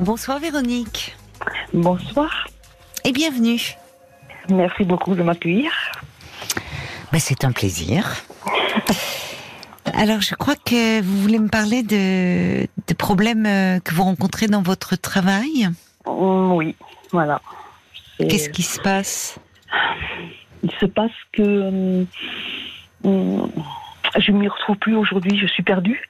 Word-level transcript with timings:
Bonsoir 0.00 0.38
Véronique. 0.38 1.16
Bonsoir. 1.74 2.46
Et 3.04 3.10
bienvenue. 3.10 3.60
Merci 4.48 4.84
beaucoup 4.84 5.16
de 5.16 5.24
m'accueillir. 5.24 5.72
Ben, 7.10 7.18
c'est 7.18 7.44
un 7.44 7.50
plaisir. 7.50 8.06
Alors, 9.94 10.20
je 10.20 10.36
crois 10.36 10.54
que 10.54 11.02
vous 11.02 11.20
voulez 11.20 11.40
me 11.40 11.48
parler 11.48 11.82
de, 11.82 12.68
de 12.86 12.94
problèmes 12.94 13.46
euh, 13.46 13.80
que 13.80 13.92
vous 13.92 14.04
rencontrez 14.04 14.46
dans 14.46 14.62
votre 14.62 14.94
travail. 14.94 15.68
Oui, 16.06 16.76
voilà. 17.10 17.40
Qu'est-ce 18.18 18.50
qui 18.50 18.62
se 18.62 18.80
passe? 18.80 19.40
Il 20.62 20.70
se 20.80 20.86
passe 20.86 21.10
que 21.32 21.42
euh, 23.04 23.46
je 24.16 24.32
ne 24.32 24.38
m'y 24.38 24.48
retrouve 24.48 24.76
plus 24.76 24.94
aujourd'hui, 24.94 25.36
je 25.36 25.46
suis 25.46 25.64
perdue. 25.64 26.08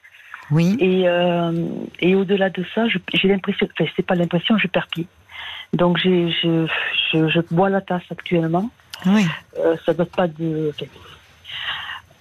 Oui. 0.51 0.77
Et, 0.79 1.07
euh, 1.07 1.51
et 1.99 2.15
au-delà 2.15 2.49
de 2.49 2.63
ça, 2.73 2.85
j'ai 3.13 3.27
l'impression, 3.27 3.67
enfin, 3.71 3.89
c'est 3.95 4.05
pas 4.05 4.15
l'impression, 4.15 4.57
je 4.57 4.67
perds 4.67 4.87
pied. 4.87 5.07
Donc, 5.73 5.97
j'ai, 5.97 6.31
je, 6.31 6.65
je, 7.11 7.27
je, 7.29 7.39
bois 7.51 7.69
la 7.69 7.81
tasse 7.81 8.03
actuellement. 8.11 8.69
Oui. 9.05 9.25
Euh, 9.59 9.75
ça 9.85 9.93
date 9.93 10.09
pas 10.15 10.27
de. 10.27 10.71
enfin, 10.75 10.85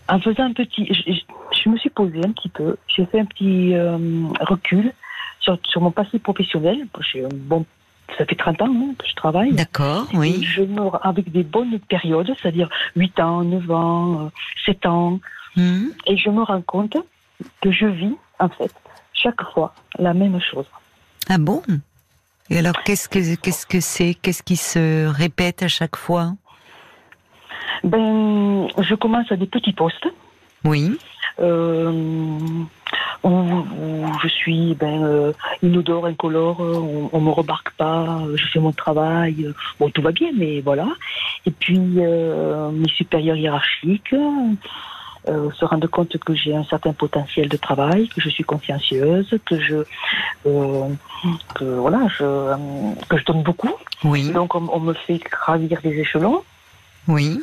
en 0.08 0.20
faisant 0.20 0.44
un 0.44 0.52
petit. 0.52 0.86
Je, 0.92 1.12
je- 1.12 1.60
je 1.64 1.68
me 1.70 1.76
suis 1.78 1.90
posée 1.90 2.20
un 2.24 2.30
petit 2.32 2.50
peu. 2.50 2.76
J'ai 2.94 3.06
fait 3.06 3.20
un 3.20 3.24
petit 3.24 3.74
euh, 3.74 3.98
recul 4.40 4.92
sur, 5.40 5.58
sur 5.64 5.80
mon 5.80 5.90
passé 5.90 6.18
professionnel. 6.18 6.86
J'ai 7.12 7.24
un 7.24 7.28
bon. 7.32 7.64
Ça 8.16 8.24
fait 8.24 8.36
30 8.36 8.62
ans 8.62 8.68
hein, 8.74 8.94
que 8.98 9.06
je 9.06 9.14
travaille. 9.14 9.52
D'accord, 9.52 10.06
oui. 10.14 10.42
Je 10.42 10.62
me, 10.62 10.80
avec 11.06 11.30
des 11.30 11.42
bonnes 11.42 11.78
périodes, 11.78 12.30
c'est-à-dire 12.40 12.68
8 12.96 13.20
ans, 13.20 13.42
9 13.44 13.70
ans, 13.70 14.20
euh, 14.26 14.28
7 14.64 14.86
ans. 14.86 15.20
Hmm. 15.56 15.88
Et 16.06 16.16
je 16.16 16.30
me 16.30 16.42
rends 16.42 16.62
compte 16.62 16.96
que 17.60 17.70
je 17.70 17.86
vis, 17.86 18.16
en 18.38 18.48
fait, 18.48 18.72
chaque 19.12 19.42
fois 19.52 19.74
la 19.98 20.14
même 20.14 20.40
chose. 20.40 20.66
Ah 21.28 21.38
bon? 21.38 21.62
Et 22.50 22.58
alors, 22.58 22.82
qu'est-ce 22.84 23.08
que 23.08 23.34
qu'est-ce 23.36 23.66
que 23.66 23.80
c'est? 23.80 24.14
Qu'est-ce 24.14 24.42
qui 24.42 24.56
se 24.56 25.06
répète 25.06 25.62
à 25.62 25.68
chaque 25.68 25.96
fois? 25.96 26.32
Ben, 27.84 28.68
je 28.78 28.94
commence 28.94 29.30
à 29.30 29.36
des 29.36 29.46
petits 29.46 29.72
postes. 29.72 30.08
Oui. 30.64 30.98
euh, 31.40 31.92
où, 33.22 33.28
où 33.28 34.06
je 34.22 34.28
suis 34.28 34.74
ben, 34.74 35.02
euh, 35.04 35.32
inodore, 35.62 36.06
incolore, 36.06 36.60
on, 36.60 37.10
on 37.12 37.20
me 37.20 37.30
remarque 37.30 37.70
pas, 37.72 38.20
je 38.34 38.44
fais 38.46 38.60
mon 38.60 38.72
travail, 38.72 39.46
bon 39.78 39.90
tout 39.90 40.02
va 40.02 40.12
bien, 40.12 40.30
mais 40.36 40.60
voilà. 40.60 40.88
Et 41.46 41.50
puis 41.50 41.80
euh, 41.98 42.70
mes 42.70 42.88
supérieurs 42.88 43.36
hiérarchiques 43.36 44.14
euh, 45.28 45.50
se 45.52 45.64
rendent 45.64 45.86
compte 45.86 46.16
que 46.18 46.34
j'ai 46.34 46.54
un 46.54 46.64
certain 46.64 46.92
potentiel 46.92 47.48
de 47.48 47.56
travail, 47.56 48.08
que 48.08 48.20
je 48.20 48.28
suis 48.30 48.44
consciencieuse, 48.44 49.38
que 49.44 49.60
je 49.60 49.76
euh, 50.46 50.88
que 51.54 51.64
voilà, 51.64 52.08
je, 52.08 52.24
que 53.08 53.16
je 53.18 53.24
donne 53.24 53.42
beaucoup. 53.42 53.74
Oui. 54.04 54.30
Donc 54.32 54.54
on, 54.54 54.68
on 54.72 54.80
me 54.80 54.94
fait 54.94 55.18
gravir 55.18 55.80
des 55.82 55.98
échelons 55.98 56.42
Oui. 57.06 57.40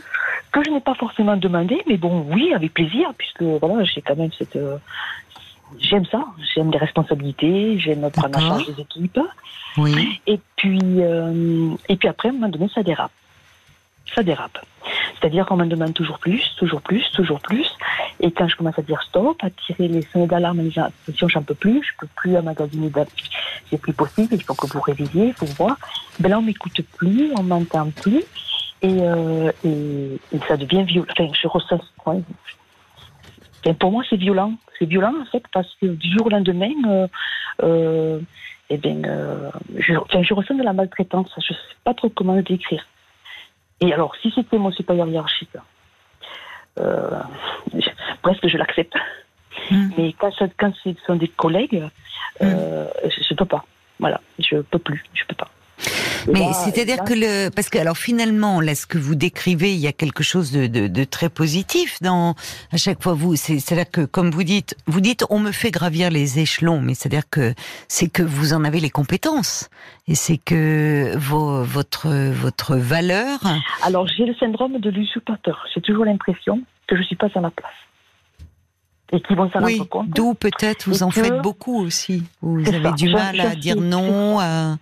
que 0.51 0.63
je 0.63 0.69
n'ai 0.71 0.81
pas 0.81 0.95
forcément 0.95 1.37
demandé, 1.37 1.81
mais 1.87 1.97
bon, 1.97 2.25
oui, 2.31 2.53
avec 2.53 2.73
plaisir, 2.73 3.13
puisque 3.17 3.43
voilà, 3.43 3.83
j'ai 3.83 4.01
quand 4.01 4.15
même 4.17 4.31
cette. 4.37 4.55
euh, 4.55 4.77
j'aime 5.79 6.05
ça, 6.05 6.25
j'aime 6.53 6.71
les 6.71 6.77
responsabilités, 6.77 7.77
j'aime 7.79 8.09
prendre 8.11 8.37
en 8.37 8.41
charge 8.41 8.67
les 8.67 8.81
équipes. 8.81 9.19
Oui. 9.77 10.21
Et 10.25 10.39
puis, 10.55 10.79
euh, 10.99 11.69
et 11.89 11.97
puis 11.97 12.07
après, 12.07 12.29
à 12.29 12.31
un 12.31 12.35
moment 12.35 12.49
donné, 12.49 12.69
ça 12.73 12.81
dérape. 12.83 13.11
Ça 14.13 14.23
dérape. 14.23 14.59
C'est-à-dire 15.19 15.45
qu'on 15.45 15.57
me 15.57 15.65
demande 15.65 15.93
toujours 15.93 16.19
plus, 16.19 16.55
toujours 16.57 16.81
plus, 16.81 17.03
toujours 17.11 17.39
plus. 17.39 17.69
Et 18.19 18.31
quand 18.31 18.47
je 18.47 18.55
commence 18.55 18.77
à 18.77 18.81
dire 18.81 19.01
stop, 19.01 19.37
à 19.43 19.49
tirer 19.49 19.87
les 19.87 20.03
sonnets 20.03 20.27
d'alarme 20.27 20.59
en 20.59 20.63
disant 20.63 20.89
attention, 21.07 21.27
j'en 21.27 21.41
peux 21.41 21.55
plus, 21.55 21.81
je 21.83 21.91
peux 21.99 22.07
plus 22.15 22.37
emmagasiner 22.37 22.91
c'est 23.69 23.81
plus 23.81 23.93
possible, 23.93 24.29
il 24.31 24.43
faut 24.43 24.53
que 24.53 24.67
vous 24.67 24.81
révisiez, 24.81 25.27
il 25.27 25.33
faut 25.33 25.45
voir. 25.45 25.77
Ben 26.19 26.29
là, 26.29 26.39
on 26.39 26.41
m'écoute 26.41 26.79
plus, 26.97 27.31
on 27.37 27.43
m'entend 27.43 27.89
plus. 27.89 28.23
Et, 28.81 28.97
euh, 29.01 29.51
ça 30.47 30.57
devient 30.57 30.83
violent. 30.83 31.07
Je 31.17 31.47
ressens. 31.47 31.79
Enfin, 32.05 32.21
pour 33.79 33.91
moi, 33.91 34.03
c'est 34.09 34.17
violent. 34.17 34.53
C'est 34.77 34.85
violent, 34.85 35.13
en 35.19 35.25
fait, 35.25 35.43
parce 35.51 35.73
que 35.81 35.87
du 35.87 36.11
jour 36.11 36.27
au 36.27 36.29
lendemain, 36.29 36.73
euh, 36.87 37.07
euh, 37.63 38.19
eh 38.69 38.79
euh, 38.85 39.49
je, 39.77 39.93
je 40.21 40.33
ressens 40.33 40.55
de 40.55 40.63
la 40.63 40.73
maltraitance. 40.73 41.31
Je 41.37 41.53
ne 41.53 41.57
sais 41.57 41.75
pas 41.83 41.93
trop 41.93 42.09
comment 42.09 42.35
le 42.35 42.43
décrire. 42.43 42.85
Et 43.85 43.93
alors, 43.93 44.15
si 44.21 44.31
c'était 44.31 44.57
mon 44.57 44.71
supérieur 44.71 45.07
hiérarchique, 45.07 45.55
euh, 46.79 47.19
je- 47.73 47.89
presque 48.21 48.47
je 48.47 48.57
l'accepte. 48.57 48.95
Hmm. 49.71 49.89
Mais 49.97 50.13
quand, 50.13 50.31
quand 50.57 50.73
ce 50.83 50.93
sont 51.05 51.15
des 51.15 51.27
collègues, 51.29 51.83
euh, 52.41 52.87
je 53.03 53.33
ne 53.33 53.37
peux 53.37 53.45
pas. 53.45 53.63
Voilà, 53.99 54.19
je 54.39 54.57
peux 54.57 54.79
plus, 54.79 55.03
je 55.13 55.23
peux 55.25 55.35
pas. 55.35 55.47
Mais 56.31 56.51
c'est-à-dire 56.53 57.03
que 57.03 57.13
le 57.13 57.49
parce 57.49 57.69
que 57.69 57.77
alors 57.77 57.97
finalement 57.97 58.59
là 58.59 58.73
ce 58.75 58.85
que 58.87 58.97
vous 58.97 59.15
décrivez 59.15 59.73
il 59.73 59.79
y 59.79 59.87
a 59.87 59.91
quelque 59.93 60.23
chose 60.23 60.51
de, 60.51 60.65
de, 60.67 60.87
de 60.87 61.03
très 61.03 61.29
positif 61.29 61.97
dans 62.01 62.35
à 62.71 62.77
chaque 62.77 63.01
fois 63.03 63.13
vous 63.13 63.35
c'est 63.35 63.59
c'est 63.59 63.73
à 63.73 63.83
dire 63.83 63.91
que 63.91 64.05
comme 64.05 64.31
vous 64.31 64.43
dites 64.43 64.75
vous 64.87 65.01
dites 65.01 65.23
on 65.29 65.39
me 65.39 65.51
fait 65.51 65.71
gravir 65.71 66.09
les 66.09 66.39
échelons 66.39 66.81
mais 66.81 66.93
c'est 66.95 67.07
à 67.07 67.09
dire 67.09 67.29
que 67.29 67.53
c'est 67.87 68.07
que 68.09 68.23
vous 68.23 68.53
en 68.53 68.63
avez 68.63 68.79
les 68.79 68.89
compétences 68.89 69.69
et 70.07 70.15
c'est 70.15 70.37
que 70.37 71.15
vos, 71.17 71.63
votre 71.63 72.07
votre 72.31 72.75
valeur 72.75 73.39
Alors, 73.83 74.07
j'ai 74.07 74.25
le 74.25 74.35
syndrome 74.35 74.77
de 74.79 74.89
l'usurpateur. 74.91 75.65
J'ai 75.73 75.81
toujours 75.81 76.05
l'impression 76.05 76.61
que 76.87 76.95
je 76.95 77.01
suis 77.03 77.15
pas 77.15 77.27
à 77.33 77.39
ma 77.39 77.49
place. 77.49 77.71
Et 79.11 79.19
qu'ils 79.21 79.35
vont 79.35 79.49
s'en 79.51 79.63
oui 79.63 79.77
rendre 79.77 79.89
compte. 79.89 80.09
d'où 80.09 80.33
peut-être 80.33 80.87
vous 80.89 80.99
Et 80.99 81.03
en 81.03 81.09
que- 81.09 81.21
faites 81.23 81.41
beaucoup 81.41 81.79
aussi 81.83 82.23
vous 82.41 82.67
avez 82.67 82.83
ça. 82.83 82.91
du 82.91 83.07
Je- 83.07 83.13
mal 83.13 83.35
je 83.35 83.41
à 83.41 83.51
suis- 83.51 83.59
dire 83.59 83.75
non 83.81 84.39
à 84.39 84.77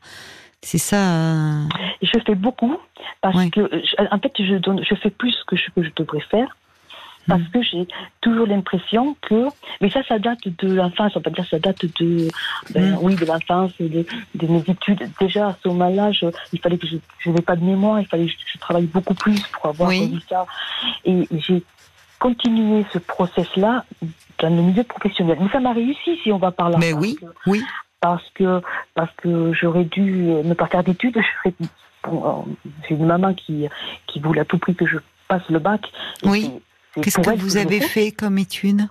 c'est 0.63 0.77
ça 0.79 0.97
euh, 0.97 1.63
je 2.01 2.19
fais 2.25 2.35
beaucoup 2.35 2.77
parce 3.21 3.35
Ouais. 3.37 3.49
que, 3.49 3.61
en 4.11 4.19
fait, 4.19 4.33
je, 4.39 4.55
donne, 4.55 4.83
je 4.83 4.95
fais 4.95 5.09
plus 5.09 5.35
que 5.47 5.55
ce 5.55 5.69
que 5.75 5.83
je 5.83 5.89
devrais 5.95 6.19
faire. 6.21 6.57
Parce 7.25 7.39
Mhm. 7.41 7.49
que 7.53 7.61
j'ai 7.61 7.87
toujours 8.19 8.45
l'impression 8.47 9.15
que, 9.21 9.45
mais 9.79 9.89
ça, 9.89 10.03
ça 10.03 10.19
date 10.19 10.45
de 10.45 10.73
l'enfance, 10.73 11.13
on 11.15 11.21
va 11.21 11.31
dire, 11.31 11.45
ça 11.49 11.57
date 11.57 11.85
de, 12.01 12.27
ben, 12.71 12.91
Mhm. 12.91 12.97
oui, 13.01 13.15
de 13.15 13.23
l'enfance, 13.25 13.71
de, 13.79 14.05
de 14.35 14.47
mes 14.47 14.61
études. 14.67 15.09
Déjà 15.21 15.47
à 15.49 15.55
ce 15.63 15.69
moment-là, 15.69 16.11
je- 16.11 16.25
il 16.51 16.59
fallait 16.59 16.77
que 16.77 16.85
je, 16.85 16.97
je 17.19 17.29
n'ai 17.29 17.41
pas 17.41 17.55
de 17.55 17.63
mémoire, 17.63 18.01
il 18.01 18.07
fallait 18.07 18.25
que 18.25 18.31
je, 18.31 18.37
je 18.53 18.57
travaille 18.59 18.87
beaucoup 18.87 19.13
plus 19.13 19.41
pour 19.53 19.67
avoir 19.67 19.87
Oui. 19.87 20.19
ça. 20.27 20.45
Et 21.05 21.25
j'ai 21.31 21.63
continué 22.19 22.85
ce 22.91 22.97
process-là 22.99 23.85
dans 24.39 24.49
le 24.49 24.61
milieu 24.61 24.83
professionnel. 24.83 25.37
Mais 25.39 25.49
ça 25.49 25.61
m'a 25.61 25.71
réussi, 25.71 26.17
si 26.23 26.31
on 26.31 26.37
va 26.37 26.51
par 26.51 26.69
là. 26.71 26.77
mais 26.77 26.91
oui 26.91 27.15
que- 27.15 27.25
oui 27.47 27.63
parce 28.03 28.29
que 28.35 28.61
parce 28.95 29.11
que 29.15 29.53
j'aurais 29.53 29.85
dû 29.85 30.25
euh, 30.29 30.43
ne 30.43 30.53
pas 30.53 30.67
faire 30.67 30.83
d'études. 30.83 31.19
Bon, 32.05 32.21
euh, 32.49 32.51
J'ai 32.85 32.95
une 32.95 33.05
maman 33.05 33.33
qui 33.33 33.65
qui 34.07 34.19
voulait 34.19 34.41
à 34.41 34.45
tout 34.45 34.57
prix 34.57 34.75
que 34.75 34.85
je 34.85 34.97
passe 35.29 35.47
le 35.49 35.59
bac. 35.59 35.81
Oui. 36.23 36.51
qu'est-ce 37.01 37.17
que 37.21 37.37
vous 37.37 37.55
avez 37.55 37.79
fait 37.79 38.11
comme 38.11 38.37
étude? 38.37 38.81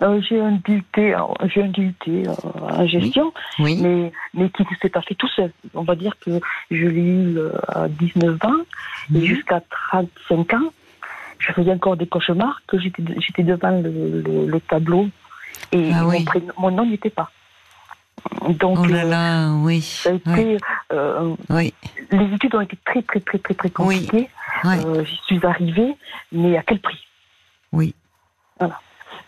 Euh, 0.00 0.22
J'ai 0.26 0.40
un 0.40 0.52
DUT, 0.52 0.82
euh, 0.96 1.18
j'ai 1.52 1.62
un 1.62 1.68
DUT 1.68 1.94
euh, 2.08 2.24
en 2.62 2.86
gestion, 2.86 3.34
oui 3.58 3.76
mais 3.82 4.10
mais 4.32 4.48
qui 4.48 4.62
ne 4.62 4.74
s'est 4.80 4.88
pas 4.88 5.02
fait 5.02 5.14
tout 5.16 5.28
seul. 5.36 5.52
On 5.74 5.82
va 5.82 5.94
dire 5.96 6.14
que 6.24 6.30
je 6.70 6.86
l'ai 6.86 7.02
eu 7.02 7.38
à 7.68 7.88
19 7.88 8.42
ans 8.46 8.54
et 9.14 9.18
Mhm. 9.18 9.24
jusqu'à 9.26 9.60
35 9.92 10.54
ans, 10.54 10.72
je 11.38 11.52
faisais 11.52 11.72
encore 11.72 11.98
des 11.98 12.06
cauchemars 12.06 12.62
que 12.66 12.78
j'étais 12.80 13.02
j'étais 13.18 13.42
devant 13.42 13.82
le, 13.82 14.22
le- 14.26 14.46
le 14.46 14.60
tableau 14.60 15.08
et 15.72 15.90
Ah 15.94 16.04
mon, 16.04 16.24
prénom- 16.24 16.54
mon 16.56 16.70
nom 16.70 16.86
n'y 16.86 16.94
était 16.94 17.10
pas. 17.20 17.30
Donc 18.54 18.78
Oh 18.80 18.86
là 18.86 19.04
euh, 19.04 19.08
là, 19.08 19.52
oui. 19.62 19.80
ça 19.80 20.10
a 20.10 20.14
été 20.14 20.56
euh, 20.92 21.34
oui, 21.50 21.72
les 22.10 22.34
études 22.34 22.54
ont 22.54 22.60
été 22.60 22.76
très 22.84 23.02
très 23.02 23.20
très 23.20 23.38
très 23.38 23.54
très 23.54 23.70
compliquées. 23.70 24.28
ouais, 24.64 24.84
Euh, 24.84 25.04
J'y 25.04 25.16
suis 25.26 25.46
arrivée, 25.46 25.96
mais 26.32 26.56
à 26.56 26.62
quel 26.62 26.80
prix? 26.80 26.98
Oui. 27.72 27.94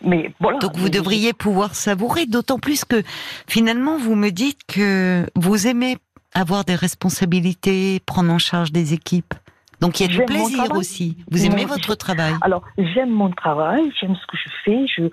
Mais 0.01 0.33
voilà. 0.39 0.59
Donc 0.59 0.75
vous 0.75 0.89
devriez 0.89 1.31
pouvoir 1.33 1.75
savourer, 1.75 2.25
d'autant 2.25 2.59
plus 2.59 2.83
que 2.83 3.01
finalement 3.47 3.97
vous 3.97 4.15
me 4.15 4.29
dites 4.31 4.59
que 4.67 5.25
vous 5.35 5.67
aimez 5.67 5.97
avoir 6.33 6.65
des 6.65 6.75
responsabilités, 6.75 8.01
prendre 8.05 8.31
en 8.31 8.39
charge 8.39 8.71
des 8.71 8.93
équipes. 8.93 9.33
Donc 9.79 9.99
il 9.99 10.03
y 10.03 10.05
a 10.05 10.17
du 10.17 10.23
plaisir 10.25 10.71
aussi. 10.75 11.17
Vous 11.31 11.45
aimez 11.45 11.65
votre 11.65 11.95
travail. 11.95 12.33
Alors 12.41 12.63
j'aime 12.77 13.11
mon 13.11 13.29
travail, 13.31 13.91
j'aime 13.99 14.15
ce 14.15 14.25
que 14.27 14.37
je 14.37 14.49
fais, 14.65 14.85
je 14.87 15.03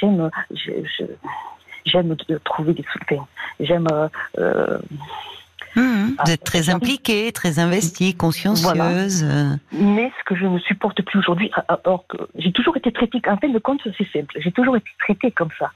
j'aime 0.00 0.30
j'aime 1.86 2.14
trouver 2.44 2.74
des 2.74 2.84
soutiens. 2.92 3.26
J'aime 3.60 3.86
euh, 3.92 4.08
euh, 4.38 4.78
Hum, 5.76 6.14
Ah, 6.18 6.22
vous 6.24 6.32
êtes 6.32 6.42
très 6.44 6.70
impliquée, 6.70 7.30
très 7.32 7.58
investie, 7.58 8.14
consciencieuse. 8.14 9.22
euh, 9.24 9.56
mais 9.72 10.10
ce 10.18 10.24
que 10.24 10.34
je 10.34 10.46
ne 10.46 10.58
supporte 10.58 11.02
plus 11.02 11.18
aujourd'hui, 11.18 11.50
alors 11.68 12.06
que 12.08 12.16
j'ai 12.36 12.50
toujours 12.50 12.76
été 12.78 12.90
traitée, 12.92 13.20
en 13.28 13.36
fin 13.36 13.48
de 13.50 13.58
compte, 13.58 13.80
c'est 13.98 14.10
simple, 14.10 14.34
j'ai 14.38 14.52
toujours 14.52 14.76
été 14.76 14.88
traitée 14.98 15.30
comme 15.30 15.50
ça. 15.58 15.72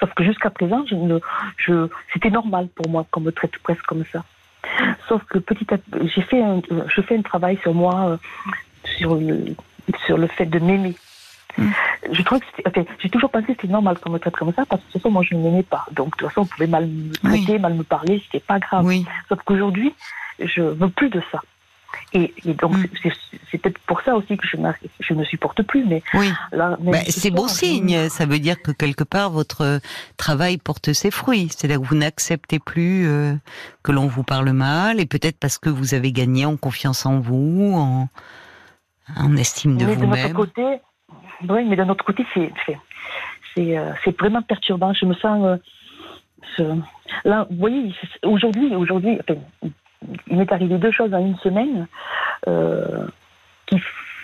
Sauf 0.00 0.12
que 0.14 0.22
jusqu'à 0.24 0.50
présent, 0.50 0.84
je 0.86 0.94
ne, 0.96 1.18
je, 1.56 1.88
c'était 2.12 2.28
normal 2.30 2.68
pour 2.74 2.90
moi 2.90 3.06
qu'on 3.10 3.20
me 3.20 3.30
traite 3.32 3.56
presque 3.62 3.84
comme 3.86 4.04
ça. 4.12 4.22
Sauf 5.08 5.22
que 5.24 5.38
petit 5.38 5.72
à 5.72 5.78
petit, 5.78 6.10
j'ai 6.14 6.22
fait 6.22 6.42
un, 6.42 6.60
je 6.94 7.00
fais 7.00 7.16
un 7.16 7.22
travail 7.22 7.58
sur 7.62 7.72
moi, 7.72 8.10
euh, 8.10 8.16
sur 8.98 9.14
le, 9.14 9.54
sur 10.04 10.18
le 10.18 10.26
fait 10.26 10.46
de 10.46 10.58
m'aimer. 10.58 10.94
Mm. 11.58 11.70
Je 12.12 12.22
crois 12.22 12.40
que 12.40 12.46
enfin, 12.66 12.84
j'ai 12.98 13.10
toujours 13.10 13.30
pensé 13.30 13.46
que 13.46 13.52
c'était 13.52 13.68
normal 13.68 13.98
qu'on 13.98 14.10
me 14.10 14.18
traite 14.18 14.36
comme 14.36 14.52
ça 14.54 14.64
parce 14.64 14.80
que 14.80 14.86
de 14.86 14.92
toute 14.92 15.02
façon, 15.02 15.12
moi, 15.12 15.22
je 15.22 15.34
ne 15.34 15.42
m'aimais 15.42 15.62
pas. 15.62 15.84
Donc, 15.92 16.12
de 16.12 16.16
toute 16.16 16.28
façon, 16.28 16.42
on 16.42 16.46
pouvait 16.46 16.66
mal 16.66 16.86
me 16.86 17.12
traiter, 17.14 17.58
mal 17.58 17.74
me 17.74 17.82
parler, 17.82 18.22
c'était 18.24 18.44
pas 18.44 18.58
grave. 18.58 18.84
Oui. 18.84 19.04
Sauf 19.28 19.40
qu'aujourd'hui, 19.44 19.94
je 20.38 20.62
veux 20.62 20.88
plus 20.88 21.10
de 21.10 21.20
ça. 21.32 21.42
Et, 22.12 22.32
donc, 22.44 22.76
mm. 22.76 22.86
c'est 23.50 23.58
peut-être 23.58 23.78
pour 23.80 24.00
ça 24.02 24.14
aussi 24.14 24.36
que 24.36 24.46
je, 24.46 24.56
je 25.00 25.14
ne 25.14 25.24
supporte 25.24 25.62
plus. 25.62 25.84
Mais 25.84 26.02
oui. 26.14 26.30
Bah, 26.52 26.76
c'est 27.08 27.30
bon 27.30 27.48
signe. 27.48 28.08
Ça 28.08 28.24
veut 28.26 28.38
dire 28.38 28.60
que 28.62 28.70
quelque 28.70 29.04
part, 29.04 29.30
votre 29.30 29.80
travail 30.16 30.58
porte 30.58 30.92
ses 30.92 31.10
fruits. 31.10 31.48
C'est-à-dire 31.50 31.80
que 31.80 31.86
vous 31.86 31.96
n'acceptez 31.96 32.58
plus 32.58 33.06
euh, 33.06 33.34
que 33.82 33.92
l'on 33.92 34.06
vous 34.06 34.22
parle 34.22 34.50
mal, 34.52 35.00
et 35.00 35.06
peut-être 35.06 35.38
parce 35.38 35.58
que 35.58 35.68
vous 35.68 35.94
avez 35.94 36.12
gagné 36.12 36.44
en 36.46 36.56
confiance 36.56 37.04
en 37.04 37.20
vous, 37.20 37.72
en, 37.74 38.08
en 39.16 39.36
estime 39.36 39.76
de 39.76 39.86
vous-même. 39.86 40.34
côté, 40.34 40.80
oui, 41.48 41.64
mais 41.64 41.76
d'un 41.76 41.88
autre 41.88 42.04
côté, 42.04 42.26
c'est 42.34 43.78
euh, 43.78 43.92
vraiment 44.18 44.42
perturbant. 44.42 44.92
Je 44.92 45.04
me 45.04 45.14
sens 45.14 45.58
euh, 46.58 46.74
là. 47.24 47.46
Vous 47.50 47.56
voyez, 47.56 47.94
aujourd'hui, 48.22 48.74
aujourd'hui, 48.74 49.18
il 50.28 50.36
m'est 50.36 50.52
arrivé 50.52 50.78
deux 50.78 50.92
choses 50.92 51.14
en 51.14 51.20
une 51.20 51.38
semaine 51.38 51.86
euh, 52.46 53.06
qui 53.66 53.80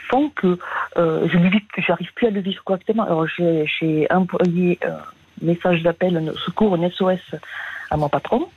font 0.09 0.31
que 0.31 0.59
je 0.97 1.89
n'arrive 1.89 2.13
plus 2.15 2.27
à 2.27 2.31
le 2.31 2.41
vivre 2.41 2.63
correctement. 2.65 3.05
Alors 3.05 3.27
j'ai 3.27 4.07
envoyé 4.11 4.79
un 4.85 5.01
message 5.43 5.83
d'appel, 5.83 6.17
un 6.17 6.33
secours, 6.45 6.75
un 6.75 6.91
SOS 6.91 7.35
à 7.91 7.97
mon 7.97 8.09
patron 8.09 8.49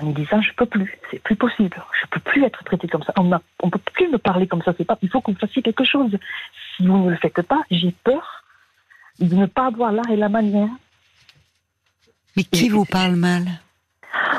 en 0.00 0.06
me 0.06 0.12
disant 0.12 0.40
je 0.40 0.52
peux 0.54 0.66
plus, 0.66 0.98
c'est 1.10 1.22
plus 1.22 1.36
possible, 1.36 1.76
je 2.00 2.06
peux 2.08 2.20
plus 2.20 2.44
être 2.44 2.64
traité 2.64 2.88
comme 2.88 3.02
ça. 3.02 3.12
On 3.16 3.24
ne 3.24 3.70
peut 3.70 3.80
plus 3.92 4.08
me 4.08 4.18
parler 4.18 4.46
comme 4.46 4.62
ça. 4.62 4.72
Il 5.02 5.08
faut 5.08 5.20
que 5.20 5.30
vous 5.30 5.38
fassiez 5.38 5.62
quelque 5.62 5.84
chose. 5.84 6.16
Si 6.80 6.86
vous 6.86 6.96
ne 6.96 7.10
le 7.10 7.16
faites 7.16 7.42
pas, 7.42 7.60
j'ai 7.70 7.94
peur 8.04 8.44
de 9.18 9.34
ne 9.34 9.44
pas 9.44 9.66
avoir 9.66 9.92
l'art 9.92 10.08
et 10.10 10.16
la 10.16 10.30
manière. 10.30 10.70
Mais 12.36 12.44
qui 12.44 12.70
vous 12.70 12.86
parle 12.86 13.16
mal 13.16 13.44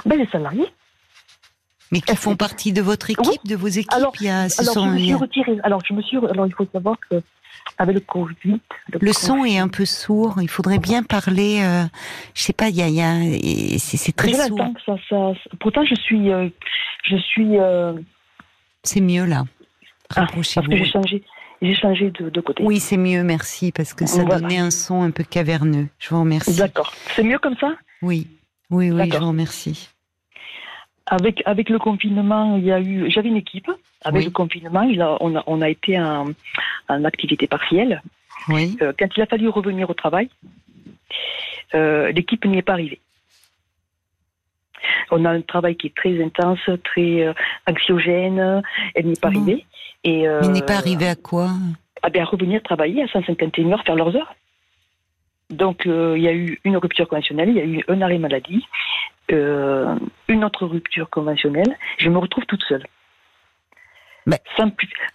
ben, 0.05 0.17
Les 0.17 0.25
salariés. 0.27 0.67
Mais 1.91 2.01
qui 2.01 2.15
font 2.15 2.35
partie 2.35 2.73
de 2.73 2.81
votre 2.81 3.11
équipe, 3.11 3.45
de 3.45 3.55
vos 3.55 3.67
équipes 3.67 3.93
Alors, 3.93 4.13
il 4.21 4.25
y 4.25 4.29
a, 4.29 4.47
alors 4.57 4.73
je 4.73 4.89
me 4.89 4.97
suis 4.97 5.13
retirée. 5.13 5.57
Alors, 5.63 5.81
je 5.85 5.93
me 5.93 6.01
suis, 6.01 6.17
alors, 6.17 6.47
il 6.47 6.53
faut 6.53 6.65
savoir 6.71 6.97
que 7.09 7.21
avec 7.77 7.95
le 7.95 8.01
Covid. 8.01 8.59
Le, 8.99 9.13
son 9.13 9.45
est 9.45 9.59
un 9.59 9.67
peu 9.67 9.85
sourd. 9.85 10.41
Il 10.41 10.49
faudrait 10.49 10.79
bien 10.79 11.03
parler. 11.03 11.61
Euh, 11.61 11.83
je 12.33 12.41
sais 12.41 12.53
pas. 12.53 12.69
Il 12.69 12.75
y 12.75 12.81
a, 12.81 12.89
y 12.89 13.01
a 13.01 13.77
c'est 13.77 14.15
très 14.15 14.33
sourd. 14.33 14.59
Ça, 14.85 14.95
ça, 15.09 15.33
pourtant, 15.59 15.83
je 15.85 15.95
suis, 15.95 16.31
euh, 16.31 16.49
je 17.03 17.17
suis. 17.17 17.59
Euh, 17.59 17.93
c'est 18.83 19.01
mieux 19.01 19.25
là. 19.25 19.43
Ah, 20.15 20.27
parce 20.33 20.55
que 20.55 20.75
j'ai 20.75 20.85
changé. 20.85 21.23
J'ai 21.61 21.75
changé 21.75 22.09
de, 22.11 22.29
de, 22.29 22.41
côté. 22.41 22.63
Oui, 22.63 22.79
c'est 22.79 22.97
mieux, 22.97 23.23
merci, 23.23 23.71
parce 23.71 23.93
que 23.93 24.07
ça 24.07 24.23
donnait 24.23 24.57
un 24.57 24.71
son 24.71 25.03
un 25.03 25.11
peu 25.11 25.23
caverneux. 25.23 25.87
Je 25.99 26.09
vous 26.09 26.19
remercie. 26.21 26.57
D'accord. 26.57 26.91
C'est 27.15 27.23
mieux 27.23 27.37
comme 27.37 27.55
ça? 27.57 27.75
Oui, 28.01 28.27
oui, 28.71 28.89
oui, 28.91 29.11
je 29.11 29.17
vous 29.17 29.27
remercie. 29.27 29.89
Avec, 31.05 31.43
avec 31.45 31.69
le 31.69 31.77
confinement, 31.77 32.57
il 32.57 32.63
y 32.63 32.71
a 32.71 32.79
eu. 32.79 33.11
J'avais 33.11 33.29
une 33.29 33.37
équipe. 33.37 33.69
Avec 34.03 34.25
le 34.25 34.31
confinement, 34.31 34.81
il 34.81 34.99
a, 35.01 35.17
on, 35.19 35.35
a, 35.35 35.43
on 35.45 35.61
a 35.61 35.69
été 35.69 35.99
en, 35.99 36.31
en 36.89 37.03
activité 37.03 37.45
partielle. 37.45 38.01
Oui. 38.47 38.77
Euh, 38.81 38.93
quand 38.97 39.07
il 39.15 39.21
a 39.21 39.27
fallu 39.27 39.47
revenir 39.49 39.89
au 39.89 39.93
travail, 39.93 40.29
euh, 41.75 42.11
l'équipe 42.11 42.43
n'y 42.45 42.57
est 42.57 42.63
pas 42.63 42.73
arrivée. 42.73 42.99
On 45.11 45.25
a 45.25 45.29
un 45.29 45.41
travail 45.41 45.75
qui 45.75 45.87
est 45.87 45.95
très 45.95 46.23
intense, 46.23 46.59
très 46.83 47.27
euh, 47.27 47.33
anxiogène. 47.67 48.63
Elle 48.95 49.05
n'y 49.05 49.11
est 49.11 49.21
pas 49.21 49.27
arrivée. 49.27 49.65
Et, 50.03 50.27
Mais 50.27 50.47
n'est 50.47 50.61
pas 50.61 50.77
arrivée 50.77 51.07
à 51.07 51.15
quoi 51.15 51.51
À 52.01 52.09
bien 52.09 52.25
revenir 52.25 52.61
travailler 52.63 53.03
à 53.03 53.07
151 53.07 53.71
heures, 53.71 53.83
faire 53.83 53.95
leurs 53.95 54.15
heures. 54.15 54.35
Donc, 55.49 55.83
il 55.85 56.21
y 56.21 56.27
a 56.27 56.33
eu 56.33 56.59
une 56.63 56.77
rupture 56.77 57.07
conventionnelle, 57.07 57.49
il 57.49 57.55
y 57.55 57.59
a 57.59 57.65
eu 57.65 57.83
un 57.87 58.01
arrêt 58.01 58.17
maladie, 58.17 58.65
euh, 59.31 59.95
une 60.27 60.43
autre 60.43 60.65
rupture 60.65 61.09
conventionnelle, 61.09 61.77
je 61.97 62.09
me 62.09 62.17
retrouve 62.17 62.45
toute 62.45 62.63
seule. 62.67 62.85
Bah, 64.25 64.37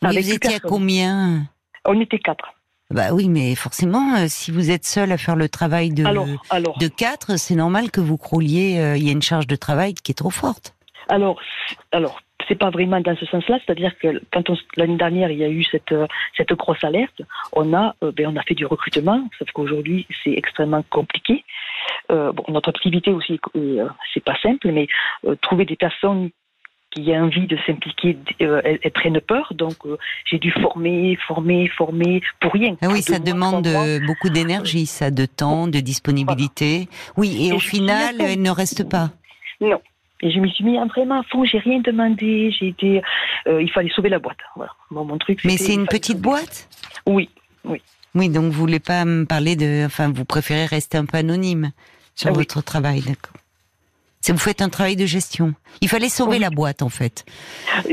vous 0.02 0.32
étiez 0.32 0.56
à 0.56 0.60
combien 0.60 1.42
On 1.84 2.00
était 2.00 2.18
quatre. 2.18 2.54
Bah 2.90 3.12
oui, 3.12 3.28
mais 3.28 3.54
forcément, 3.54 4.14
euh, 4.16 4.26
si 4.28 4.50
vous 4.50 4.70
êtes 4.70 4.84
seul 4.84 5.10
à 5.12 5.18
faire 5.18 5.36
le 5.36 5.48
travail 5.48 5.90
de, 5.90 6.04
de 6.04 6.88
quatre, 6.88 7.36
c'est 7.36 7.56
normal 7.56 7.90
que 7.90 8.00
vous 8.00 8.16
crouliez. 8.16 8.78
Euh, 8.78 8.96
il 8.96 9.04
y 9.04 9.08
a 9.08 9.12
une 9.12 9.22
charge 9.22 9.46
de 9.46 9.56
travail 9.56 9.94
qui 9.94 10.12
est 10.12 10.14
trop 10.14 10.30
forte. 10.30 10.74
Alors, 11.08 11.40
alors 11.92 12.20
c'est 12.48 12.54
pas 12.54 12.70
vraiment 12.70 13.00
dans 13.00 13.16
ce 13.16 13.26
sens-là, 13.26 13.58
c'est-à-dire 13.64 13.96
que 13.98 14.22
quand 14.32 14.44
l'année 14.76 14.96
dernière 14.96 15.30
il 15.30 15.38
y 15.38 15.44
a 15.44 15.48
eu 15.48 15.64
cette 15.64 15.94
cette 16.36 16.52
grosse 16.52 16.82
alerte, 16.84 17.22
on 17.52 17.74
a 17.74 17.94
ben, 18.00 18.26
on 18.28 18.36
a 18.36 18.42
fait 18.42 18.54
du 18.54 18.66
recrutement, 18.66 19.28
sauf 19.38 19.50
qu'aujourd'hui 19.52 20.06
c'est 20.22 20.32
extrêmement 20.32 20.84
compliqué. 20.90 21.44
Euh, 22.10 22.32
bon, 22.32 22.44
notre 22.48 22.68
activité 22.68 23.10
aussi, 23.10 23.40
euh, 23.56 23.88
c'est 24.14 24.22
pas 24.22 24.36
simple, 24.42 24.70
mais 24.70 24.86
euh, 25.24 25.34
trouver 25.40 25.64
des 25.64 25.76
personnes 25.76 26.30
qui 26.90 27.10
aient 27.10 27.18
envie 27.18 27.46
de 27.46 27.58
s'impliquer, 27.66 28.16
elles, 28.38 28.78
prennent 28.92 29.20
peur. 29.20 29.52
Donc, 29.54 29.74
j'ai 30.24 30.38
dû 30.38 30.50
former, 30.50 31.18
former, 31.26 31.68
former 31.68 32.22
pour 32.40 32.52
rien. 32.52 32.76
Ah 32.80 32.88
oui, 32.90 33.02
ça 33.02 33.18
demande 33.18 33.68
beaucoup 34.06 34.30
d'énergie, 34.30 34.86
ça, 34.86 35.10
de 35.10 35.26
temps, 35.26 35.66
de 35.66 35.80
disponibilité. 35.80 36.88
Oui, 37.18 37.48
et, 37.48 37.52
au 37.52 37.58
final, 37.58 38.14
elle 38.18 38.40
ne 38.40 38.50
reste 38.50 38.88
pas. 38.88 39.10
Non. 39.60 39.80
Et 40.22 40.30
je 40.30 40.40
me 40.40 40.48
suis 40.48 40.64
mis 40.64 40.78
vraiment 40.88 41.20
à 41.20 41.22
fond, 41.24 41.44
j'ai 41.44 41.58
rien 41.58 41.80
demandé, 41.80 42.50
j'ai 42.58 42.68
été, 42.68 43.02
il 43.46 43.70
fallait 43.70 43.90
sauver 43.90 44.08
la 44.08 44.18
boîte. 44.18 44.38
Voilà. 44.54 44.72
mon 44.90 45.18
truc. 45.18 45.40
Mais 45.44 45.56
c'est 45.56 45.74
une 45.74 45.86
petite 45.86 46.20
boîte? 46.20 46.68
Oui, 47.06 47.28
oui. 47.64 47.82
Oui, 48.14 48.30
donc 48.30 48.44
vous 48.44 48.58
voulez 48.58 48.80
pas 48.80 49.04
me 49.04 49.26
parler 49.26 49.56
de, 49.56 49.84
enfin, 49.84 50.10
vous 50.10 50.24
préférez 50.24 50.64
rester 50.64 50.96
un 50.96 51.04
peu 51.04 51.18
anonyme 51.18 51.72
sur 52.14 52.30
ah 52.30 52.32
votre 52.32 52.62
travail, 52.62 53.02
d'accord. 53.02 53.34
Vous 54.28 54.38
faites 54.38 54.60
un 54.62 54.68
travail 54.68 54.96
de 54.96 55.06
gestion. 55.06 55.54
Il 55.80 55.88
fallait 55.88 56.08
sauver 56.08 56.38
la 56.38 56.50
boîte, 56.50 56.82
en 56.82 56.88
fait. 56.88 57.24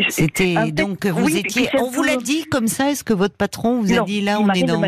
C'était 0.09 0.71
donc 0.71 1.05
vous 1.05 1.35
étiez. 1.35 1.69
On 1.77 1.91
vous 1.91 2.03
l'a 2.03 2.17
dit 2.17 2.45
comme 2.45 2.67
ça. 2.67 2.89
Est-ce 2.89 3.03
que 3.03 3.13
votre 3.13 3.35
patron 3.35 3.81
vous 3.81 3.93
a 3.93 4.03
dit 4.03 4.21
là 4.21 4.39
on 4.39 4.49
est 4.49 4.63
dans 4.63 4.81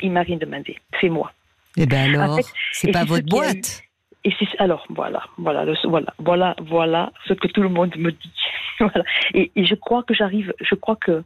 Il 0.00 0.10
m'a 0.10 0.22
rien 0.22 0.38
demandé. 0.38 0.76
C'est 1.00 1.08
moi. 1.08 1.32
Eh 1.76 1.86
ben 1.86 2.12
alors, 2.14 2.40
c'est 2.72 2.90
pas 2.90 3.04
votre 3.04 3.26
boîte. 3.26 3.82
Et 4.24 4.32
c'est 4.38 4.46
alors 4.60 4.86
voilà, 4.88 5.24
voilà, 5.36 5.64
voilà, 5.84 6.14
voilà, 6.18 6.54
voilà 6.60 7.12
ce 7.26 7.32
que 7.34 7.48
tout 7.48 7.62
le 7.62 7.68
monde 7.68 7.96
me 7.96 8.12
dit. 8.12 8.32
voilà. 8.80 9.04
Et, 9.34 9.50
je 9.56 9.74
crois 9.74 10.02
que 10.04 10.14
j'arrive. 10.14 10.54
Je 10.60 10.74
crois 10.74 10.96
que 10.96 11.24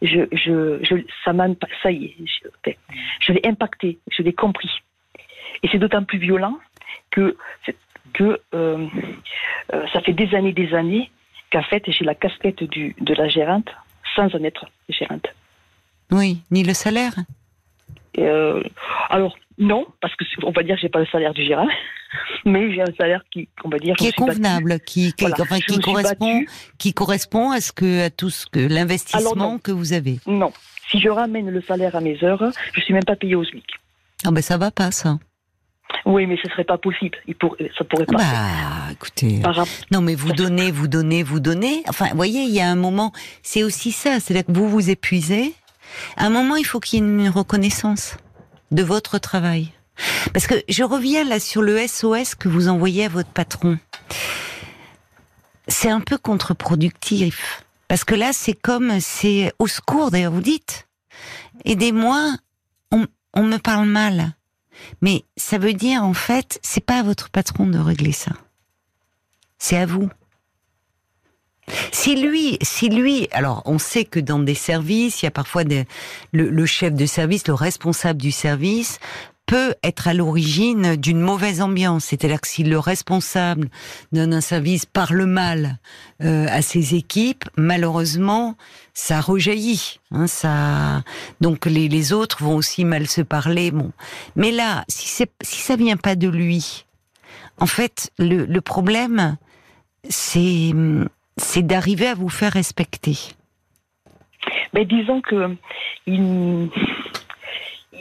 je, 0.00 0.26
je, 0.32 0.78
je 0.82 0.96
ça 1.24 1.32
m'a, 1.32 1.48
ça 1.82 1.90
y 1.90 2.06
est, 2.06 2.16
je, 2.24 2.72
je 3.20 3.32
l'ai 3.32 3.46
impacté, 3.46 3.98
je 4.10 4.22
l'ai 4.22 4.32
compris. 4.32 4.70
Et 5.62 5.68
c'est 5.68 5.78
d'autant 5.78 6.04
plus 6.04 6.18
violent 6.18 6.58
que, 7.10 7.36
que 8.14 8.40
euh, 8.54 8.86
euh, 9.74 9.86
ça 9.92 10.00
fait 10.00 10.12
des 10.12 10.34
années, 10.34 10.52
des 10.52 10.74
années 10.74 11.10
qu'en 11.52 11.62
fait 11.62 11.82
j'ai 11.88 12.04
la 12.04 12.14
casquette 12.14 12.62
du, 12.64 12.94
de 13.00 13.14
la 13.14 13.28
gérante 13.28 13.70
sans 14.14 14.34
en 14.34 14.42
être 14.44 14.66
gérante. 14.88 15.28
Oui, 16.10 16.42
ni 16.50 16.62
le 16.62 16.74
salaire? 16.74 17.14
Euh, 18.18 18.62
alors 19.10 19.36
non, 19.58 19.86
parce 20.00 20.14
que 20.16 20.24
on 20.44 20.50
va 20.50 20.62
dire 20.62 20.76
j'ai 20.80 20.88
pas 20.88 21.00
le 21.00 21.06
salaire 21.06 21.34
du 21.34 21.44
gérant, 21.44 21.68
mais 22.48 22.72
j'ai 22.72 22.82
un 22.82 22.92
salaire 22.96 23.22
qui, 23.30 23.48
on 23.64 23.68
va 23.68 23.78
dire, 23.78 23.94
qui 23.96 24.08
est 24.08 24.12
convenable, 24.12 24.80
qui, 24.80 25.12
qui, 25.12 25.26
qui 25.66 25.80
correspond, 25.80 26.44
qui 26.78 26.94
correspond 26.94 27.50
à 27.50 27.60
ce 27.60 27.72
que 27.72 28.06
à 28.06 28.10
tout 28.10 28.30
ce 28.30 28.46
que 28.46 28.60
l'investissement 28.60 29.58
que 29.58 29.70
vous 29.70 29.92
avez. 29.92 30.18
Non, 30.26 30.52
si 30.90 31.00
je 31.00 31.08
ramène 31.08 31.50
le 31.50 31.62
salaire 31.62 31.94
à 31.96 32.00
mes 32.00 32.22
heures, 32.24 32.42
je 32.72 32.80
suis 32.80 32.94
même 32.94 33.04
pas 33.04 33.16
payé 33.16 33.34
au 33.34 33.44
SMIC. 33.44 33.66
Ah 34.24 34.30
ben 34.30 34.42
ça 34.42 34.56
va 34.56 34.70
pas 34.70 34.90
ça. 34.90 35.18
Oui, 36.04 36.26
mais 36.26 36.36
ce 36.42 36.50
serait 36.50 36.64
pas 36.64 36.78
possible. 36.78 37.16
Il 37.26 37.34
pour... 37.34 37.56
ça 37.76 37.84
pourrait 37.84 38.06
pas. 38.06 38.16
Bah, 38.16 38.92
écoutez. 38.92 39.40
Non, 39.90 40.00
mais 40.00 40.14
vous 40.14 40.32
donnez, 40.32 40.70
vous 40.70 40.88
donnez, 40.88 41.22
vous 41.22 41.40
donnez. 41.40 41.82
Enfin, 41.88 42.08
vous 42.10 42.16
voyez, 42.16 42.42
il 42.42 42.54
y 42.54 42.60
a 42.60 42.68
un 42.68 42.76
moment. 42.76 43.12
C'est 43.42 43.62
aussi 43.62 43.90
ça. 43.92 44.20
C'est-à-dire 44.20 44.46
que 44.46 44.52
vous 44.52 44.68
vous 44.68 44.90
épuisez. 44.90 45.54
À 46.16 46.26
un 46.26 46.30
moment, 46.30 46.56
il 46.56 46.64
faut 46.64 46.80
qu'il 46.80 46.98
y 46.98 47.02
ait 47.02 47.06
une 47.06 47.28
reconnaissance 47.28 48.16
de 48.70 48.82
votre 48.82 49.18
travail. 49.18 49.72
Parce 50.32 50.46
que 50.46 50.54
je 50.68 50.84
reviens 50.84 51.24
là 51.24 51.40
sur 51.40 51.62
le 51.62 51.86
SOS 51.86 52.34
que 52.34 52.48
vous 52.48 52.68
envoyez 52.68 53.06
à 53.06 53.08
votre 53.08 53.30
patron. 53.30 53.78
C'est 55.66 55.90
un 55.90 56.00
peu 56.00 56.18
contre-productif. 56.18 57.64
Parce 57.88 58.04
que 58.04 58.14
là, 58.14 58.32
c'est 58.32 58.54
comme, 58.54 59.00
c'est 59.00 59.52
au 59.58 59.66
secours, 59.66 60.10
d'ailleurs, 60.10 60.32
vous 60.32 60.42
dites. 60.42 60.86
Aidez-moi, 61.64 62.36
on, 62.92 63.42
me 63.42 63.58
parle 63.58 63.86
mal. 63.86 64.34
Mais 65.00 65.24
ça 65.36 65.58
veut 65.58 65.72
dire, 65.72 66.04
en 66.04 66.14
fait, 66.14 66.58
c'est 66.62 66.84
pas 66.84 67.00
à 67.00 67.02
votre 67.02 67.30
patron 67.30 67.66
de 67.66 67.78
régler 67.78 68.12
ça. 68.12 68.32
C'est 69.58 69.76
à 69.76 69.86
vous. 69.86 70.08
Si 71.92 72.16
lui, 72.16 72.58
si 72.62 72.88
lui, 72.88 73.28
alors 73.32 73.62
on 73.66 73.78
sait 73.78 74.04
que 74.04 74.20
dans 74.20 74.38
des 74.38 74.54
services, 74.54 75.22
il 75.22 75.26
y 75.26 75.28
a 75.28 75.30
parfois 75.30 75.64
le, 76.32 76.66
chef 76.66 76.94
de 76.94 77.06
service, 77.06 77.46
le 77.46 77.54
responsable 77.54 78.20
du 78.20 78.32
service 78.32 78.98
peut 79.48 79.74
être 79.82 80.08
à 80.08 80.14
l'origine 80.14 80.96
d'une 80.96 81.20
mauvaise 81.20 81.62
ambiance. 81.62 82.04
C'est-à-dire 82.04 82.42
que 82.42 82.46
si 82.46 82.64
le 82.64 82.78
responsable 82.78 83.68
d'un 84.12 84.42
service 84.42 84.84
parle 84.84 85.24
mal 85.24 85.78
euh, 86.22 86.46
à 86.50 86.60
ses 86.60 86.94
équipes, 86.94 87.46
malheureusement, 87.56 88.56
ça 88.92 89.22
rejaillit. 89.22 90.00
Hein, 90.10 90.26
ça, 90.26 91.02
donc 91.40 91.64
les, 91.64 92.12
autres 92.12 92.44
vont 92.44 92.56
aussi 92.56 92.84
mal 92.84 93.06
se 93.06 93.22
parler. 93.22 93.70
Bon, 93.70 93.90
mais 94.36 94.52
là, 94.52 94.84
si 94.86 95.06
si 95.06 95.60
ça 95.60 95.76
vient 95.76 95.96
pas 95.96 96.14
de 96.14 96.28
lui, 96.28 96.84
en 97.58 97.66
fait, 97.66 98.12
le, 98.18 98.44
le 98.44 98.60
problème, 98.60 99.38
c'est 100.10 100.74
d'arriver 101.62 102.08
à 102.08 102.14
vous 102.14 102.28
faire 102.28 102.52
respecter. 102.52 103.16
Mais 104.74 104.84
disons 104.84 105.22
que 105.22 105.56
il 106.06 106.68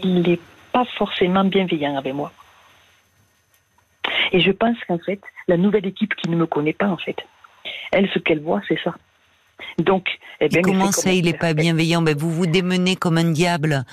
il 0.03 0.21
n'est 0.21 0.39
pas 0.77 0.85
forcément 0.97 1.43
bienveillant 1.43 1.97
avec 1.97 2.13
moi. 2.13 2.31
Et 4.31 4.41
je 4.41 4.51
pense 4.51 4.77
qu'en 4.87 4.99
fait, 4.99 5.21
la 5.47 5.57
nouvelle 5.57 5.87
équipe 5.87 6.13
qui 6.15 6.29
ne 6.29 6.35
me 6.35 6.45
connaît 6.45 6.73
pas, 6.73 6.87
en 6.87 6.97
fait, 6.97 7.17
elle, 7.91 8.07
ce 8.13 8.19
qu'elle 8.19 8.41
voit, 8.41 8.61
c'est 8.67 8.79
ça. 8.83 8.93
Donc, 9.79 10.05
eh 10.39 10.49
bien, 10.49 10.61
comment 10.61 10.91
ça, 10.91 11.11
il 11.11 11.25
n'est 11.25 11.33
pas 11.33 11.53
bienveillant? 11.53 12.03
Ben, 12.03 12.15
Vous 12.15 12.29
vous 12.29 12.45
démenez 12.45 12.95
comme 12.95 13.17
un 13.17 13.31
diable 13.31 13.85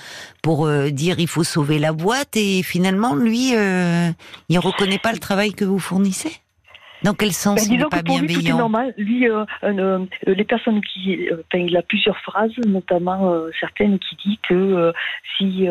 pour 0.43 0.67
euh, 0.67 0.91
dire 0.91 1.19
il 1.19 1.27
faut 1.27 1.43
sauver 1.43 1.79
la 1.79 1.91
boîte 1.91 2.37
et 2.37 2.61
finalement, 2.61 3.15
lui, 3.15 3.55
euh, 3.55 4.11
il 4.49 4.55
ne 4.55 4.61
reconnaît 4.61 4.99
pas 4.99 5.11
le 5.11 5.19
travail 5.19 5.53
que 5.53 5.65
vous 5.65 5.79
fournissez? 5.79 6.33
Dans 7.05 7.13
quel 7.13 7.31
sens 7.31 7.55
ben, 7.55 7.73
il 7.73 7.79
n'est 7.79 7.85
pas 7.85 8.01
bienveillant 8.01 8.39
lui, 8.39 8.49
normal. 8.49 8.93
Lui, 8.97 9.29
euh, 9.29 10.05
les 10.27 10.43
personnes 10.43 10.81
qui, 10.81 11.29
il 11.53 11.77
a 11.77 11.81
plusieurs 11.81 12.17
phrases, 12.19 12.51
notamment 12.65 13.35
certaines 13.59 13.99
qui 13.99 14.15
disent 14.15 14.37
que 14.43 14.93
si 15.37 15.67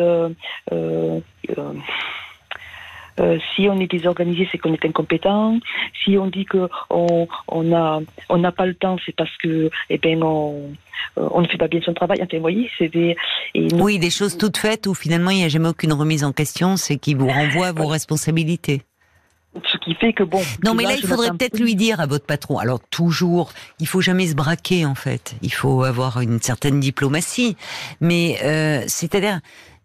euh, 3.19 3.37
si 3.55 3.69
on 3.69 3.79
est 3.79 3.89
désorganisé, 3.89 4.47
c'est 4.51 4.57
qu'on 4.57 4.73
est 4.73 4.83
incompétent. 4.83 5.59
Si 6.03 6.17
on 6.17 6.27
dit 6.27 6.45
que 6.45 6.67
on 6.89 7.27
on 7.47 8.03
on 8.29 8.37
n'a 8.37 8.51
pas 8.51 8.65
le 8.65 8.75
temps, 8.75 8.97
c'est 9.05 9.15
parce 9.15 9.35
que 9.37 9.69
eh 9.89 9.97
ben 9.97 10.21
on 10.21 10.73
euh, 11.17 11.29
on 11.31 11.41
ne 11.41 11.47
fait 11.47 11.57
pas 11.57 11.69
bien 11.69 11.79
son 11.81 11.93
travail. 11.93 12.19
Enfin, 12.21 12.35
vous 12.35 12.41
voyez, 12.41 12.69
c'est 12.77 12.89
des 12.89 13.15
oui 13.55 13.99
des 13.99 14.09
choses 14.09 14.37
toutes 14.37 14.57
faites 14.57 14.85
où 14.87 14.93
finalement 14.93 15.31
il 15.31 15.37
n'y 15.37 15.45
a 15.45 15.49
jamais 15.49 15.69
aucune 15.69 15.93
remise 15.93 16.25
en 16.25 16.33
question, 16.33 16.75
c'est 16.75 16.97
qui 16.97 17.13
vous 17.13 17.27
renvoie 17.27 17.67
à 17.67 17.71
vos 17.71 17.87
responsabilités. 17.87 18.81
Ce 19.63 19.77
qui 19.77 19.95
fait 19.95 20.13
que 20.13 20.23
bon. 20.23 20.41
Non, 20.63 20.73
mais 20.73 20.83
là, 20.83 20.95
il 20.95 21.07
faudrait 21.07 21.31
peut-être 21.31 21.59
lui 21.59 21.75
dire 21.75 21.99
à 21.99 22.07
votre 22.07 22.25
patron. 22.25 22.57
Alors 22.57 22.79
toujours, 22.89 23.53
il 23.79 23.87
faut 23.87 24.01
jamais 24.01 24.27
se 24.27 24.35
braquer 24.35 24.85
en 24.85 24.95
fait. 24.95 25.35
Il 25.41 25.53
faut 25.53 25.83
avoir 25.83 26.19
une 26.19 26.41
certaine 26.41 26.79
diplomatie, 26.79 27.55
mais 28.01 28.37
euh, 28.43 28.83
c'est-à-dire 28.87 29.39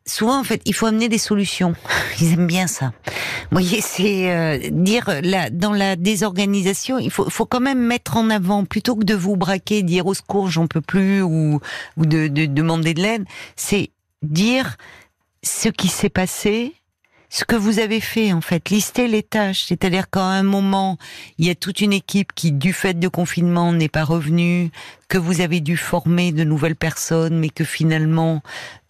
souvent, 0.06 0.40
en 0.40 0.44
fait, 0.44 0.60
il 0.64 0.74
faut 0.74 0.86
amener 0.86 1.08
des 1.08 1.18
solutions. 1.18 1.74
Ils 2.20 2.32
aiment 2.32 2.46
bien 2.46 2.66
ça. 2.66 2.92
Vous 3.06 3.58
voyez, 3.58 3.80
c'est 3.80 4.32
euh, 4.32 4.58
dire 4.70 5.08
là, 5.22 5.50
dans 5.50 5.72
la 5.72 5.96
désorganisation, 5.96 6.98
il 6.98 7.10
faut, 7.10 7.28
faut 7.30 7.46
quand 7.46 7.60
même 7.60 7.80
mettre 7.80 8.16
en 8.16 8.30
avant, 8.30 8.64
plutôt 8.64 8.96
que 8.96 9.04
de 9.04 9.14
vous 9.14 9.36
braquer, 9.36 9.82
dire 9.82 10.06
au 10.06 10.14
secours, 10.14 10.50
j'en 10.50 10.66
peux 10.66 10.80
plus, 10.80 11.22
ou, 11.22 11.60
ou 11.96 12.06
de, 12.06 12.28
de 12.28 12.46
demander 12.46 12.94
de 12.94 13.02
l'aide, 13.02 13.24
c'est 13.56 13.90
dire 14.22 14.76
ce 15.42 15.68
qui 15.68 15.88
s'est 15.88 16.10
passé, 16.10 16.74
ce 17.30 17.44
que 17.44 17.54
vous 17.54 17.78
avez 17.78 18.00
fait 18.00 18.32
en 18.32 18.40
fait, 18.40 18.68
lister 18.70 19.06
les 19.06 19.22
tâches, 19.22 19.64
c'est-à-dire 19.64 20.10
qu'à 20.10 20.24
un 20.24 20.42
moment, 20.42 20.98
il 21.38 21.46
y 21.46 21.50
a 21.50 21.54
toute 21.54 21.80
une 21.80 21.92
équipe 21.92 22.32
qui, 22.34 22.50
du 22.50 22.72
fait 22.72 22.98
de 22.98 23.08
confinement, 23.08 23.72
n'est 23.72 23.88
pas 23.88 24.02
revenue, 24.04 24.70
que 25.08 25.16
vous 25.16 25.40
avez 25.40 25.60
dû 25.60 25.76
former 25.76 26.32
de 26.32 26.42
nouvelles 26.42 26.76
personnes, 26.76 27.38
mais 27.38 27.48
que 27.48 27.64
finalement, 27.64 28.42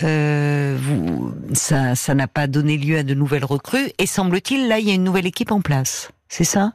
euh, 0.03 0.77
vous, 0.81 1.35
ça, 1.53 1.95
ça 1.95 2.15
n'a 2.15 2.29
pas 2.29 2.47
donné 2.47 2.79
lieu 2.79 2.97
à 2.97 3.03
de 3.03 3.15
nouvelles 3.15 3.45
recrues. 3.45 3.91
Et 3.99 4.07
semble-t-il, 4.07 4.69
là, 4.69 4.79
il 4.79 4.89
y 4.89 4.91
a 4.91 4.95
une 4.95 5.05
nouvelle 5.05 5.27
équipe 5.27 5.53
en 5.53 5.61
place. 5.61 6.11
C'est 6.29 6.45
ça? 6.45 6.73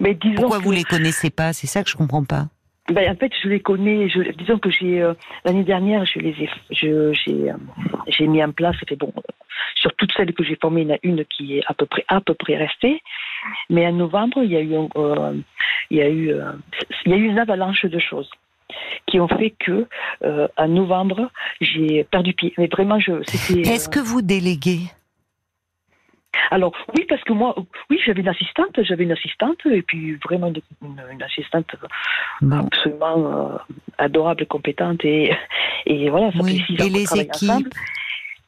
Mais 0.00 0.14
disons 0.14 0.36
Pourquoi 0.36 0.58
vous 0.58 0.72
les 0.72 0.84
connaissez 0.84 1.30
pas? 1.30 1.52
C'est 1.52 1.66
ça 1.66 1.84
que 1.84 1.90
je 1.90 1.96
comprends 1.96 2.24
pas. 2.24 2.48
Ben, 2.90 3.12
en 3.12 3.16
fait, 3.16 3.32
je 3.42 3.48
les 3.48 3.60
connais. 3.60 4.08
Je, 4.08 4.32
disons 4.32 4.58
que 4.58 4.70
j'ai 4.70 5.00
euh, 5.00 5.14
l'année 5.44 5.62
dernière, 5.62 6.04
je 6.04 6.18
les 6.18 6.30
ai, 6.30 6.50
je, 6.70 7.12
j'ai, 7.12 7.50
euh, 7.50 8.26
mis 8.26 8.42
en 8.42 8.50
place. 8.50 8.76
Fait 8.88 8.96
bon, 8.96 9.12
sur 9.76 9.94
toutes 9.94 10.12
celles 10.16 10.32
que 10.34 10.42
j'ai 10.42 10.56
formées, 10.56 10.82
il 10.82 10.88
y 10.88 10.92
en 10.92 10.94
a 10.96 10.98
une 11.02 11.24
qui 11.24 11.58
est 11.58 11.62
à 11.68 11.74
peu 11.74 11.86
près, 11.86 12.04
à 12.08 12.20
peu 12.20 12.34
près 12.34 12.56
restée. 12.56 13.00
Mais 13.70 13.86
en 13.86 13.92
novembre, 13.92 14.42
il 14.42 14.50
y 14.50 14.56
a 14.56 14.60
eu, 14.60 14.74
euh, 14.96 15.34
il 15.90 15.98
y 15.98 16.02
a 16.02 16.08
eu, 16.08 16.32
euh, 16.32 16.52
il 17.06 17.12
y 17.12 17.14
a 17.14 17.18
eu 17.18 17.26
une 17.26 17.38
avalanche 17.38 17.84
de 17.84 17.98
choses 17.98 18.30
qui 19.06 19.20
ont 19.20 19.28
fait 19.28 19.50
que 19.50 19.86
euh, 20.24 20.48
en 20.56 20.68
novembre, 20.68 21.30
j'ai 21.60 22.04
perdu 22.04 22.32
pied. 22.32 22.52
Mais 22.58 22.66
vraiment, 22.66 22.98
je. 22.98 23.12
Est-ce 23.12 23.88
que 23.88 24.00
vous 24.00 24.22
déléguez? 24.22 24.80
Alors 26.50 26.72
oui, 26.96 27.04
parce 27.08 27.22
que 27.24 27.32
moi, 27.32 27.54
oui, 27.90 28.00
j'avais 28.04 28.20
une 28.20 28.28
assistante, 28.28 28.82
j'avais 28.82 29.04
une 29.04 29.12
assistante, 29.12 29.58
et 29.66 29.82
puis 29.82 30.16
vraiment 30.16 30.52
une, 30.82 31.22
assistante 31.22 31.66
absolument 32.50 33.58
adorable, 33.98 34.46
compétente, 34.46 35.04
et, 35.04 35.32
et 35.86 36.10
voilà, 36.10 36.32
ça 36.32 36.38
oui. 36.42 36.58
fait 36.58 36.64
six 36.66 36.82
ans 36.82 36.86
et 36.86 36.90
les 36.90 37.02
équipes, 37.02 37.30
ensemble. 37.34 37.70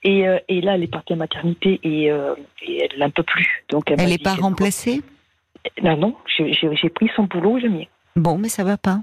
Et, 0.04 0.28
euh, 0.28 0.38
et, 0.48 0.60
là, 0.60 0.74
elle 0.74 0.82
est 0.82 0.88
partie 0.88 1.14
en 1.14 1.16
maternité 1.16 1.80
et, 1.82 2.12
euh, 2.12 2.34
et 2.62 2.84
elle 2.84 2.98
n'en 2.98 3.10
peut 3.10 3.22
plus. 3.22 3.64
Donc 3.70 3.90
elle 3.90 4.06
n'est 4.06 4.18
pas 4.18 4.34
remplacée? 4.34 5.02
Non, 5.82 5.96
non, 5.96 6.14
j'ai 6.36 6.90
pris 6.90 7.10
son 7.16 7.24
boulot, 7.24 7.58
le 7.58 7.70
mien. 7.70 7.84
Bon, 8.14 8.36
mais 8.36 8.50
ça 8.50 8.64
va 8.64 8.76
pas. 8.76 8.98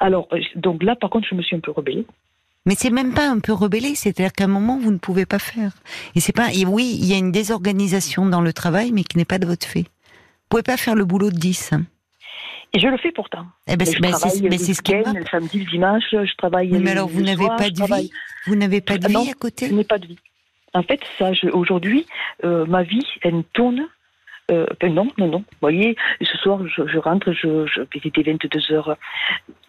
Alors, 0.00 0.28
euh, 0.32 0.40
donc 0.54 0.82
là, 0.82 0.96
par 0.96 1.08
contre, 1.08 1.26
je 1.28 1.34
me 1.34 1.42
suis 1.42 1.56
un 1.56 1.60
peu 1.60 1.70
rebellée. 1.70 2.06
Mais 2.64 2.74
c'est 2.76 2.90
même 2.90 3.12
pas 3.12 3.28
un 3.28 3.40
peu 3.40 3.52
rebellé, 3.52 3.94
c'est-à-dire 3.94 4.32
qu'à 4.32 4.44
un 4.44 4.48
moment 4.48 4.78
vous 4.78 4.92
ne 4.92 4.98
pouvez 4.98 5.26
pas 5.26 5.38
faire. 5.38 5.72
Et 6.14 6.20
c'est 6.20 6.32
pas, 6.32 6.52
et 6.52 6.64
oui, 6.64 6.96
il 7.00 7.06
y 7.06 7.14
a 7.14 7.18
une 7.18 7.32
désorganisation 7.32 8.26
dans 8.26 8.40
le 8.40 8.52
travail, 8.52 8.92
mais 8.92 9.02
qui 9.02 9.18
n'est 9.18 9.24
pas 9.24 9.38
de 9.38 9.46
votre 9.46 9.66
fait. 9.66 9.82
Vous 9.82 10.48
pouvez 10.58 10.62
pas 10.62 10.76
faire 10.76 10.94
le 10.94 11.04
boulot 11.04 11.30
de 11.30 11.38
10. 11.38 11.72
Et 12.74 12.78
je 12.78 12.86
le 12.86 12.96
fais 12.98 13.12
pourtant. 13.12 13.46
Eh 13.66 13.76
ben, 13.76 13.86
mais 14.00 14.12
c'est 14.12 14.74
ce 14.74 14.82
qui 14.82 14.92
est 14.92 15.02
le 15.04 15.26
samedi, 15.26 15.58
le 15.58 15.70
dimanche, 15.70 16.04
je 16.10 16.36
travaille. 16.36 16.68
mais 16.68 16.92
alors 16.92 17.08
vous 17.08 17.22
n'avez 17.22 17.46
pas 17.58 17.68
de 17.68 17.82
vie 17.84 18.10
Vous 18.46 18.54
n'avez 18.54 18.80
pas 18.80 18.98
de 18.98 19.08
vie 19.08 19.30
à 19.30 19.34
côté 19.34 19.68
Je 19.68 19.74
n'ai 19.74 19.84
pas 19.84 19.98
de 19.98 20.06
vie. 20.06 20.18
En 20.74 20.82
fait, 20.82 21.00
ça, 21.18 21.32
aujourd'hui, 21.52 22.06
euh, 22.44 22.64
ma 22.64 22.82
vie, 22.82 23.06
elle 23.22 23.44
tourne. 23.52 23.82
Euh, 24.52 24.66
ben 24.80 24.92
non, 24.92 25.08
non, 25.18 25.28
non. 25.28 25.38
Vous 25.38 25.58
voyez, 25.60 25.96
ce 26.20 26.36
soir, 26.38 26.60
je, 26.66 26.98
rentre, 26.98 27.32
je, 27.32 27.66
je 27.66 27.82
était 28.04 28.22
22 28.22 28.72
heures. 28.72 28.96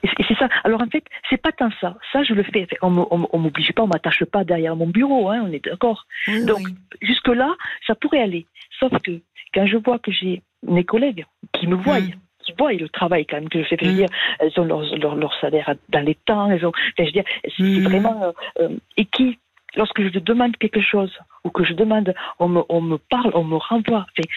Et 0.04 0.10
c'est 0.28 0.38
ça. 0.38 0.50
Alors 0.64 0.82
en 0.82 0.88
fait, 0.88 1.04
c'est 1.30 1.42
pas 1.42 1.52
tant 1.52 1.70
ça. 1.80 1.96
Ça, 2.12 2.24
je 2.24 2.34
le 2.34 2.44
fais. 2.44 2.68
On 2.82 2.90
m'oblige 3.38 3.72
pas, 3.74 3.84
on 3.84 3.88
m'attache 3.88 4.24
pas 4.26 4.44
derrière 4.44 4.76
mon 4.76 4.88
bureau, 4.88 5.30
hein, 5.30 5.44
on 5.46 5.52
est 5.52 5.64
d'accord. 5.64 6.06
Donc, 6.46 6.62
jusque 7.02 7.30
là, 7.30 7.54
ça 7.88 7.96
pourrait 7.96 8.22
aller. 8.22 8.46
Sauf 8.80 8.92
que 9.02 9.12
quand 9.54 9.66
je 9.66 9.78
vois 9.78 10.00
que 10.00 10.12
j'ai 10.12 10.42
mes 10.68 10.84
collègues 10.84 11.26
qui 11.54 11.68
me 11.68 11.76
voient, 11.76 11.98
hum 11.98 12.12
qui 12.44 12.54
voient 12.58 12.74
le 12.74 12.90
travail 12.90 13.26
quand 13.26 13.38
même 13.38 13.50
que 13.50 13.64
je 13.64 13.68
fais. 13.68 13.78
Je 13.80 13.86
veux 13.86 13.94
mm. 13.94 13.96
dire, 13.96 14.10
elles 14.40 14.52
ont 14.58 14.66
leur, 14.66 15.16
leur, 15.16 15.34
salaire 15.40 15.74
dans 15.90 16.02
les 16.02 16.16
temps. 16.16 16.52
Elles 16.52 16.66
ont, 16.66 16.72
je 16.98 17.04
veux 17.04 17.12
dire, 17.12 17.24
c'est 17.44 17.64
mm. 17.64 17.84
vraiment 17.84 18.24
euh, 18.24 18.32
euh, 18.60 18.70
et 18.98 19.06
qui, 19.06 19.40
lorsque 19.76 20.02
je 20.02 20.20
demande 20.20 20.56
quelque 20.58 20.82
chose 20.82 21.12
ou 21.44 21.50
que 21.50 21.64
je 21.64 21.74
demande, 21.74 22.14
on 22.40 22.48
me, 22.48 22.62
on 22.70 22.82
me 22.82 22.98
parle, 22.98 23.32
on 23.34 23.44
me 23.44 23.58
renvoie. 23.58 24.06
Enfin, 24.12 24.28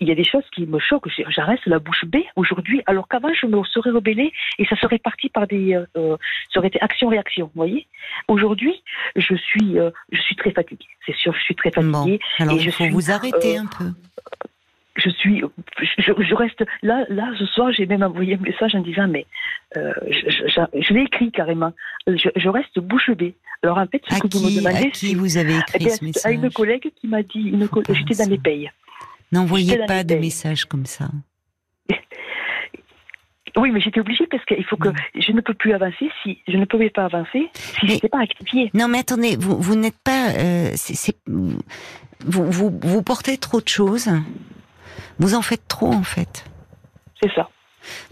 il 0.00 0.08
y 0.08 0.12
a 0.12 0.14
des 0.14 0.24
choses 0.24 0.44
qui 0.54 0.66
me 0.66 0.78
choquent. 0.78 1.08
J'arrête 1.28 1.60
la 1.66 1.78
bouche 1.78 2.04
bée 2.06 2.26
aujourd'hui, 2.36 2.82
alors 2.86 3.06
qu'avant 3.08 3.32
je 3.34 3.46
me 3.46 3.62
serais 3.64 3.90
rebellée 3.90 4.32
et 4.58 4.66
ça 4.66 4.76
serait 4.76 4.98
parti 4.98 5.28
par 5.28 5.46
des, 5.46 5.74
euh, 5.96 6.16
ça 6.52 6.58
aurait 6.60 6.68
été 6.68 6.80
action-réaction. 6.80 7.46
Vous 7.46 7.60
voyez 7.60 7.86
Aujourd'hui, 8.28 8.82
je 9.16 9.34
suis, 9.34 9.76
je 10.12 10.20
suis 10.20 10.36
très 10.36 10.52
fatiguée. 10.52 10.86
C'est 11.06 11.16
sûr, 11.16 11.34
je 11.34 11.42
suis 11.42 11.54
très 11.54 11.70
fatiguée. 11.70 12.20
alors 12.38 12.56
il 12.60 12.72
faut 12.72 12.88
vous 12.88 13.10
arrêter 13.10 13.58
un 13.58 13.66
peu 13.66 13.92
je 14.96 15.10
suis, 15.10 15.42
je, 15.98 16.34
reste 16.34 16.64
là, 16.82 17.04
là 17.08 17.32
ce 17.38 17.46
soir, 17.46 17.72
j'ai 17.72 17.86
même 17.86 18.02
envoyé 18.02 18.34
un 18.34 18.38
message 18.38 18.74
en 18.74 18.80
disant, 18.80 19.08
mais 19.08 19.26
euh, 19.76 19.92
je, 20.08 20.94
l'ai 20.94 21.02
écrit 21.02 21.32
carrément, 21.32 21.72
je, 22.06 22.48
reste 22.48 22.78
bouche 22.78 23.10
bée. 23.10 23.34
Alors 23.62 23.78
en 23.78 23.86
fait, 23.86 24.02
ce 24.08 24.20
que 24.20 24.28
vous 24.28 24.44
me 24.44 24.56
demandez, 24.56 24.86
à 24.86 24.90
qui 24.90 25.14
vous 25.14 25.36
avez 25.36 25.56
écrit 25.56 25.90
ce 25.90 26.04
message 26.04 26.30
À 26.30 26.32
une 26.32 26.50
collègue 26.50 26.92
qui 26.94 27.08
m'a 27.08 27.22
dit, 27.22 27.40
une 27.40 27.68
j'étais 27.90 28.22
dans 28.22 28.30
les 28.30 28.38
payes. 28.38 28.70
N'envoyez 29.32 29.78
pas 29.86 30.04
de 30.04 30.14
message 30.14 30.64
comme 30.64 30.86
ça. 30.86 31.08
Oui, 33.56 33.70
mais 33.70 33.80
j'étais 33.80 34.00
obligée 34.00 34.26
parce 34.26 34.44
qu'il 34.46 34.64
faut 34.64 34.76
que 34.76 34.88
je 35.16 35.30
ne 35.30 35.40
peux 35.40 35.54
plus 35.54 35.74
avancer 35.74 36.10
si 36.24 36.40
je 36.48 36.56
ne 36.56 36.64
pouvais 36.64 36.90
pas 36.90 37.04
avancer 37.04 37.48
si 37.52 37.86
je 37.86 37.92
n'étais 37.92 38.08
pas 38.08 38.18
actifiée. 38.20 38.68
Non, 38.74 38.88
mais 38.88 38.98
attendez, 38.98 39.36
vous, 39.36 39.56
vous 39.56 39.76
n'êtes 39.76 39.98
pas, 40.02 40.30
euh, 40.30 40.72
vous, 41.28 42.50
vous, 42.50 42.80
vous 42.82 43.02
portez 43.04 43.38
trop 43.38 43.60
de 43.60 43.68
choses. 43.68 44.10
Vous 45.18 45.34
en 45.34 45.42
faites 45.42 45.66
trop, 45.68 45.92
en 45.92 46.02
fait. 46.02 46.44
C'est 47.22 47.32
ça. 47.34 47.48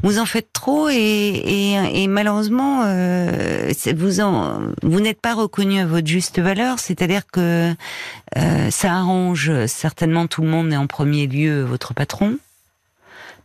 Vous 0.03 0.19
en 0.19 0.27
faites 0.27 0.53
trop 0.53 0.89
et, 0.89 0.95
et, 0.95 2.03
et 2.03 2.07
malheureusement, 2.07 2.83
euh, 2.85 3.73
vous 3.97 4.21
en, 4.21 4.61
vous 4.83 5.01
n'êtes 5.01 5.21
pas 5.21 5.35
reconnu 5.35 5.79
à 5.79 5.87
votre 5.87 6.07
juste 6.07 6.39
valeur. 6.39 6.79
C'est-à-dire 6.79 7.23
que 7.27 7.73
euh, 8.37 8.71
ça 8.71 8.93
arrange 8.93 9.67
certainement 9.67 10.27
tout 10.27 10.43
le 10.43 10.49
monde 10.49 10.73
et 10.73 10.77
en 10.77 10.87
premier 10.87 11.27
lieu 11.27 11.63
votre 11.63 11.95
patron. 11.95 12.39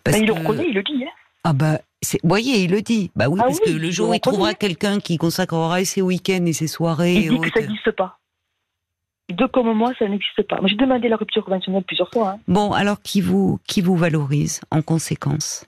Parce 0.03 0.17
il 0.17 0.25
le 0.25 0.33
reconnaît, 0.33 0.65
il 0.67 0.75
le 0.75 0.83
dit. 0.83 1.03
Hein. 1.03 1.11
Ah 1.43 1.53
bah, 1.53 1.79
vous 2.03 2.19
voyez, 2.23 2.63
il 2.63 2.71
le 2.71 2.81
dit. 2.81 3.09
Bah 3.15 3.29
oui, 3.29 3.39
ah 3.41 3.45
parce 3.47 3.59
que 3.61 3.69
le 3.69 3.89
jour 3.89 4.09
où 4.09 4.13
il 4.13 4.19
trouvera 4.19 4.53
quelqu'un 4.53 4.99
qui 4.99 5.17
consacrera 5.17 5.83
ses 5.85 6.01
week-ends 6.01 6.45
et 6.45 6.53
ses 6.53 6.67
soirées. 6.67 7.15
Il 7.15 7.29
dit 7.29 7.39
que 7.39 7.49
ça 7.53 7.61
n'existe 7.61 7.91
pas. 7.91 8.19
Deux 9.37 9.47
comme 9.47 9.71
moi, 9.73 9.93
ça 9.99 10.07
n'existe 10.07 10.41
pas. 10.43 10.59
J'ai 10.65 10.75
demandé 10.75 11.07
la 11.07 11.15
rupture 11.15 11.45
conventionnelle 11.45 11.83
plusieurs 11.83 12.09
fois. 12.11 12.31
Hein. 12.31 12.39
Bon, 12.47 12.73
alors 12.73 13.01
qui 13.01 13.21
vous, 13.21 13.59
qui 13.67 13.81
vous 13.81 13.95
valorise 13.95 14.61
en 14.71 14.81
conséquence? 14.81 15.65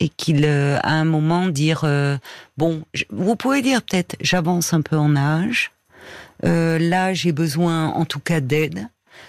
Et 0.00 0.08
qu'il, 0.08 0.44
euh, 0.44 0.78
à 0.82 0.94
un 0.94 1.04
moment, 1.04 1.46
dire 1.46 1.82
euh, 1.84 2.16
bon, 2.56 2.82
vous 3.10 3.36
pouvez 3.36 3.62
dire 3.62 3.80
peut-être, 3.80 4.16
j'avance 4.20 4.74
un 4.74 4.82
peu 4.82 4.96
en 4.96 5.14
âge. 5.14 5.70
Euh, 6.44 6.78
là, 6.78 7.14
j'ai 7.14 7.32
besoin, 7.32 7.88
en 7.88 8.04
tout 8.04 8.18
cas, 8.20 8.40
d'aide 8.40 8.88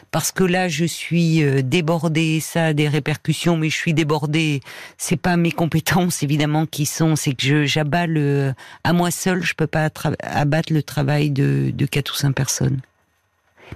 parce 0.10 0.32
que 0.32 0.44
là 0.44 0.68
je 0.68 0.84
suis 0.84 1.44
débordée, 1.64 2.40
ça 2.40 2.66
a 2.66 2.74
des 2.74 2.88
répercussions, 2.88 3.56
mais 3.56 3.70
je 3.70 3.76
suis 3.76 3.94
débordée. 3.94 4.62
C'est 4.98 5.16
pas 5.16 5.38
mes 5.38 5.52
compétences 5.52 6.24
évidemment 6.24 6.66
qui 6.66 6.86
sont, 6.86 7.16
c'est 7.16 7.34
que 7.34 7.66
j'abats 7.66 8.08
le, 8.08 8.54
à 8.84 8.94
moi 8.94 9.12
seul, 9.12 9.44
je 9.44 9.54
peux 9.54 9.68
pas 9.68 9.90
abattre 10.22 10.74
le 10.74 10.82
travail 10.82 11.30
de, 11.30 11.72
de 11.72 11.86
quatre 11.86 12.14
ou 12.14 12.16
cinq 12.16 12.34
personnes. 12.34 12.82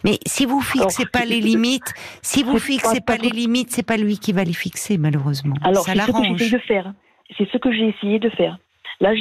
Mais 0.03 0.19
si 0.25 0.45
vous 0.45 0.61
fixez 0.61 1.05
pas 1.05 1.25
les 1.25 1.39
limites, 1.39 1.93
si 2.21 2.43
vous 2.43 2.59
fixez 2.59 3.01
pas, 3.01 3.17
les 3.17 3.29
limites, 3.29 3.71
c'est 3.71 3.85
pas 3.85 3.97
lui 3.97 4.17
qui 4.17 4.31
va 4.33 4.43
les 4.43 4.53
fixer 4.53 4.97
malheureusement. 4.97 5.55
Alors 5.63 5.83
c'est 5.83 5.97
ce 5.97 6.11
que 6.11 6.37
j'ai 6.37 6.49
de 6.51 6.57
faire. 6.59 6.93
C'est 7.37 7.49
ce 7.51 7.57
que 7.57 7.71
j'ai 7.71 7.89
essayé 7.89 8.19
de 8.19 8.29
faire. 8.29 8.57
Là, 9.01 9.13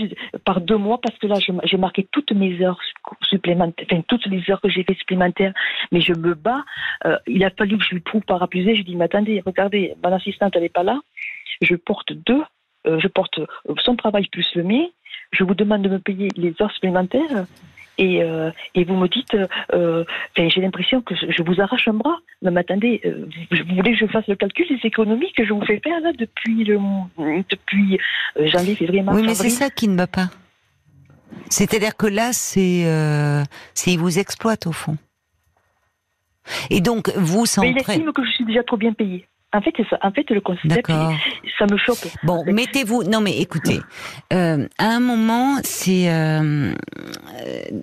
par 0.44 0.60
deux 0.60 0.76
mois, 0.76 1.00
parce 1.00 1.16
que 1.18 1.28
là, 1.28 1.36
j'ai 1.38 1.76
marqué 1.76 2.08
toutes 2.10 2.32
mes 2.32 2.60
heures 2.62 2.80
supplémentaires, 3.22 3.86
enfin, 3.88 4.02
toutes 4.08 4.26
les 4.26 4.42
heures 4.50 4.60
que 4.60 4.68
j'ai 4.68 4.82
fait 4.82 4.94
supplémentaires, 4.94 5.52
mais 5.92 6.00
je 6.00 6.14
me 6.14 6.34
bats. 6.34 6.64
Euh, 7.06 7.16
il 7.28 7.44
a 7.44 7.50
fallu 7.50 7.78
que 7.78 7.84
je 7.84 7.94
lui 7.94 8.00
prouve 8.00 8.22
par 8.22 8.42
abusé. 8.42 8.74
Je 8.74 8.82
dis, 8.82 8.96
mais 8.96 9.04
attendez, 9.04 9.40
regardez, 9.46 9.94
mon 10.02 10.12
assistante, 10.12 10.56
elle 10.56 10.62
n'est 10.62 10.68
pas 10.68 10.82
là. 10.82 10.98
Je 11.60 11.76
porte 11.76 12.12
deux, 12.12 12.42
euh, 12.88 12.98
je 12.98 13.06
porte 13.06 13.38
son 13.84 13.94
travail 13.94 14.26
plus 14.32 14.48
le 14.56 14.64
mien. 14.64 14.86
Je 15.30 15.44
vous 15.44 15.54
demande 15.54 15.82
de 15.82 15.88
me 15.88 15.98
payer 15.98 16.28
les 16.36 16.54
heures 16.60 16.72
supplémentaires 16.72 17.46
et, 17.98 18.22
euh, 18.22 18.50
et 18.74 18.84
vous 18.84 18.94
me 18.94 19.08
dites, 19.08 19.36
euh, 19.74 20.04
j'ai 20.36 20.60
l'impression 20.60 21.02
que 21.02 21.14
je, 21.14 21.42
vous 21.42 21.60
arrache 21.60 21.88
un 21.88 21.94
bras. 21.94 22.18
Mais 22.42 22.60
attendez, 22.60 23.00
euh, 23.04 23.28
vous, 23.50 23.74
voulez 23.76 23.92
que 23.92 23.98
je 23.98 24.06
fasse 24.06 24.26
le 24.28 24.36
calcul 24.36 24.66
des 24.68 24.86
économies 24.86 25.32
que 25.32 25.44
je 25.44 25.52
vous 25.52 25.64
fais 25.64 25.80
faire 25.80 26.00
là 26.00 26.12
depuis, 26.12 26.64
le, 26.64 26.78
depuis 27.50 27.98
janvier, 28.46 28.76
février, 28.76 29.02
mars 29.02 29.18
Oui, 29.18 29.26
mais 29.26 29.34
c'est 29.34 29.50
ça 29.50 29.68
qui 29.68 29.88
ne 29.88 29.96
va 29.96 30.06
pas. 30.06 30.30
C'est-à-dire 31.50 31.96
que 31.96 32.06
là, 32.06 32.32
c'est 32.32 32.84
euh, 32.86 33.42
il 33.86 33.98
vous 33.98 34.18
exploite 34.18 34.66
au 34.66 34.72
fond. 34.72 34.96
Et 36.70 36.80
donc, 36.80 37.10
vous, 37.16 37.46
sans 37.46 37.62
Mais 37.62 37.72
il 37.72 37.78
estime 37.78 38.12
que 38.12 38.24
je 38.24 38.30
suis 38.30 38.44
déjà 38.44 38.62
trop 38.62 38.76
bien 38.76 38.92
payée. 38.92 39.26
En 39.52 39.62
fait, 39.62 39.72
ça. 39.88 39.98
En 40.02 40.12
fait, 40.12 40.28
le 40.30 40.40
concept, 40.40 40.86
ça 41.58 41.66
me 41.70 41.78
choque. 41.78 42.06
Bon, 42.22 42.44
mettez-vous. 42.44 43.04
Non, 43.04 43.20
mais 43.20 43.38
écoutez, 43.38 43.80
euh, 44.32 44.68
à 44.76 44.84
un 44.84 45.00
moment, 45.00 45.56
c'est 45.64 46.10
euh, 46.10 46.74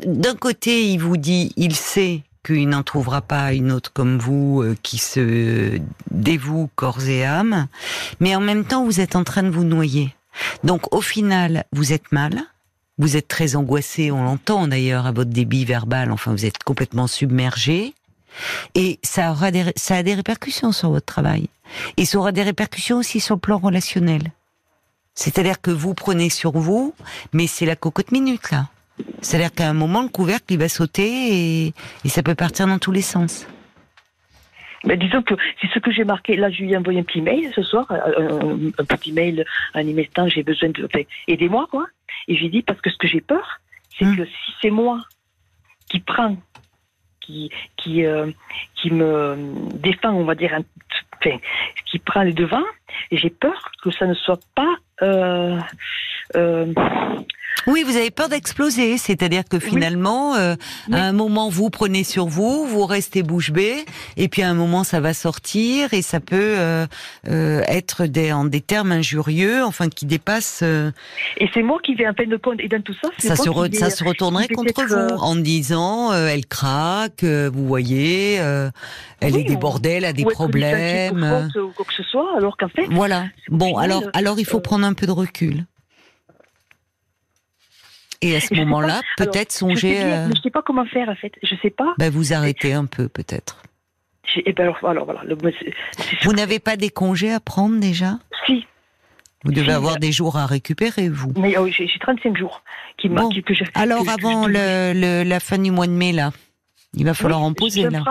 d'un 0.06 0.36
côté, 0.36 0.84
il 0.84 1.00
vous 1.00 1.18
dit, 1.18 1.52
il 1.58 1.76
sait 1.76 2.22
qu'il 2.46 2.70
n'en 2.70 2.84
trouvera 2.84 3.22
pas 3.22 3.54
une 3.54 3.72
autre 3.72 3.92
comme 3.92 4.20
vous 4.20 4.62
euh, 4.62 4.76
qui 4.84 5.00
se 5.00 5.80
dévoue 6.12 6.70
corps 6.76 7.08
et 7.08 7.26
âme, 7.26 7.68
mais 8.20 8.36
en 8.36 8.42
même 8.42 8.66
temps, 8.66 8.86
vous 8.86 9.02
êtes 9.02 9.16
en 9.16 9.24
train 9.24 9.42
de 9.42 9.50
vous 9.50 9.64
noyer. 9.64 10.14
Donc, 10.64 10.94
au 10.94 11.02
final, 11.02 11.64
vous 11.72 11.94
êtes 11.94 12.12
mal. 12.12 12.44
Vous 12.98 13.18
êtes 13.18 13.28
très 13.28 13.58
angoissé, 13.58 14.10
on 14.12 14.24
l'entend 14.24 14.70
d'ailleurs 14.70 15.06
à 15.06 15.12
votre 15.12 15.32
débit 15.32 15.66
verbal. 15.66 16.12
Enfin, 16.12 16.32
vous 16.32 16.46
êtes 16.46 16.64
complètement 16.64 17.08
submergé. 17.08 17.94
Et 18.74 19.00
ça 19.04 19.32
aura 19.32 19.52
des, 19.52 19.66
ça 19.76 19.98
a 19.98 20.04
des 20.04 20.16
répercussions 20.16 20.72
sur 20.72 20.90
votre 20.90 21.06
travail. 21.06 21.48
Et 21.98 22.06
ça 22.06 22.18
aura 22.18 22.32
des 22.32 22.44
répercussions 22.44 22.98
aussi 22.98 23.20
sur 23.20 23.36
le 23.36 23.42
plan 23.42 23.58
relationnel. 23.58 24.32
C'est-à-dire 25.14 25.62
que 25.62 25.72
vous 25.72 25.94
prenez 25.94 26.30
sur 26.30 26.52
vous, 26.52 26.94
mais 27.32 27.48
c'est 27.48 27.66
la 27.66 27.76
cocotte 27.76 28.12
minute, 28.12 28.52
là. 28.52 28.68
C'est-à-dire 29.22 29.54
qu'à 29.54 29.70
un 29.70 29.74
moment, 29.74 30.04
le 30.04 30.10
couvercle, 30.10 30.46
il 30.50 30.60
va 30.60 30.70
sauter 30.70 31.68
et, 31.68 31.74
ça 32.06 32.24
peut 32.24 32.36
partir 32.36 32.68
dans 32.68 32.80
tous 32.80 32.92
les 32.92 33.02
sens. 33.02 33.48
Mais 34.86 34.98
disons 34.98 35.24
que 35.24 35.34
c'est 35.60 35.68
ce 35.74 35.80
que 35.80 35.92
j'ai 35.92 36.04
marqué. 36.04 36.36
Là, 36.36 36.52
je 36.52 36.62
lui 36.62 36.74
ai 36.74 36.78
envoyé 36.78 37.00
un 37.00 37.04
petit 37.04 37.22
mail 37.22 37.52
ce 37.56 37.64
soir, 37.64 37.88
un, 37.90 38.86
petit 38.86 39.12
mail 39.12 39.44
y 39.76 39.94
mettant 39.94 40.28
j'ai 40.28 40.44
besoin 40.44 40.70
de. 40.70 40.86
Enfin, 40.86 41.02
aidez-moi, 41.28 41.68
quoi. 41.72 41.88
Et 42.28 42.38
j'ai 42.38 42.50
dit, 42.50 42.62
parce 42.62 42.80
que 42.82 42.90
ce 42.90 42.98
que 42.98 43.08
j'ai 43.08 43.22
peur, 43.22 43.62
c'est 43.98 44.06
hum. 44.06 44.16
que 44.16 44.26
si 44.26 44.54
c'est 44.62 44.70
moi 44.70 45.02
qui 45.90 46.00
prends 46.00 46.38
euh, 47.30 48.32
qui 48.76 48.92
me 48.92 49.36
défend, 49.78 50.12
on 50.12 50.26
va 50.26 50.36
dire, 50.36 50.58
qui 51.86 52.00
prend 52.00 52.24
le 52.24 52.34
devant. 52.34 52.64
Et 53.12 53.18
j'ai 53.18 53.30
peur 53.30 53.72
que 53.84 53.92
ça 53.92 54.06
ne 54.06 54.14
soit 54.14 54.40
pas 54.56 54.76
euh, 55.02 55.60
euh, 56.36 56.74
oui, 57.68 57.84
vous 57.84 57.96
avez 57.96 58.12
peur 58.12 58.30
d'exploser, 58.30 58.98
c'est-à-dire 58.98 59.44
que 59.50 59.60
finalement, 59.60 60.36
euh, 60.36 60.56
à 60.92 61.02
un 61.02 61.14
moment 61.14 61.50
vous 61.50 61.70
prenez 61.70 62.04
sur 62.04 62.28
vous, 62.28 62.66
vous 62.66 62.86
restez 62.86 63.24
bouche 63.24 63.52
bée, 63.52 63.86
et 64.18 64.28
puis 64.28 64.44
à 64.44 64.50
un 64.50 64.54
moment 64.54 64.84
ça 64.84 65.00
va 65.00 65.14
sortir 65.14 65.94
et 65.94 66.02
ça 66.02 66.20
peut 66.20 66.58
être 67.26 68.06
des, 68.06 68.32
en 68.34 68.46
des 68.46 68.62
termes 68.62 68.92
injurieux, 68.92 69.64
enfin 69.64 69.90
qui 69.90 70.06
dépassent. 70.06 70.64
Et 71.38 71.50
c'est 71.54 71.64
moi 71.64 71.80
qui 71.82 71.96
vais 71.96 72.08
en 72.08 72.14
peine 72.14 72.30
de 72.30 72.38
compte 72.38 72.60
et 72.60 72.68
dans 72.68 72.82
tout 72.82 72.94
ça. 73.02 73.10
Ça 73.18 73.36
se, 73.36 73.50
ça 73.74 73.90
se 73.90 74.04
retournerait 74.04 74.50
contre 74.50 74.84
vous 74.86 75.16
en 75.18 75.36
disant 75.36 76.14
elle 76.14 76.46
craque, 76.46 77.24
vous 77.24 77.66
voyez, 77.66 78.36
elle 78.36 79.38
est 79.38 79.44
débordée, 79.44 79.92
elle 79.92 80.06
a 80.06 80.14
des 80.14 80.26
problèmes. 80.26 81.50
Ou 81.56 81.72
quoi 81.76 81.86
que 81.86 81.94
ce 81.94 82.04
soit, 82.04 82.38
alors 82.38 82.58
qu'en 82.58 82.68
fait. 82.68 82.86
Voilà. 82.92 83.26
Bon, 83.50 83.78
alors, 83.78 84.04
alors 84.14 84.40
il 84.40 84.46
faut 84.46 84.60
prendre 84.60 84.85
un 84.86 84.94
peu 84.94 85.06
de 85.06 85.12
recul. 85.12 85.66
Et 88.22 88.36
à 88.36 88.40
ce 88.40 88.54
moment-là, 88.56 89.02
peut-être 89.18 89.52
songer. 89.52 90.00
Je 90.00 90.30
ne 90.30 90.42
sais 90.42 90.50
pas 90.50 90.62
comment 90.62 90.86
faire 90.86 91.10
en 91.10 91.16
fait. 91.16 91.34
Je 91.44 91.56
sais 91.62 91.70
pas. 91.70 91.94
Ben, 92.00 92.12
vous 92.12 92.34
arrêtez 92.34 92.74
un 92.74 92.86
peu 92.86 93.08
peut-être. 93.08 93.62
Et 94.46 94.54
ben 94.54 94.74
alors, 94.84 95.06
voilà. 95.06 95.22
vous 96.24 96.34
n'avez 96.34 96.60
pas 96.60 96.76
des 96.76 96.90
congés 96.90 97.32
à 97.32 97.40
prendre 97.40 97.80
déjà? 97.80 98.20
Si. 98.46 98.66
Vous 99.44 99.52
devez 99.52 99.74
avoir 99.74 99.98
des 99.98 100.12
jours 100.12 100.38
à 100.38 100.48
récupérer, 100.48 101.08
vous. 101.08 101.32
Mais 101.38 101.56
oh, 101.58 101.68
j'ai 101.68 101.88
35 102.00 102.36
jours. 102.36 102.64
Qui 102.98 103.10
bon. 103.10 103.30
alors, 103.76 104.10
avant 104.10 104.48
le, 104.48 105.24
la 105.24 105.40
fin 105.40 105.60
du 105.60 105.70
mois 105.70 105.86
de 105.86 105.92
mai, 105.92 106.12
là 106.14 106.32
il 106.96 107.06
va 107.06 107.14
falloir 107.14 107.42
en 107.42 107.54
poser 107.54 107.90
là. 107.90 108.04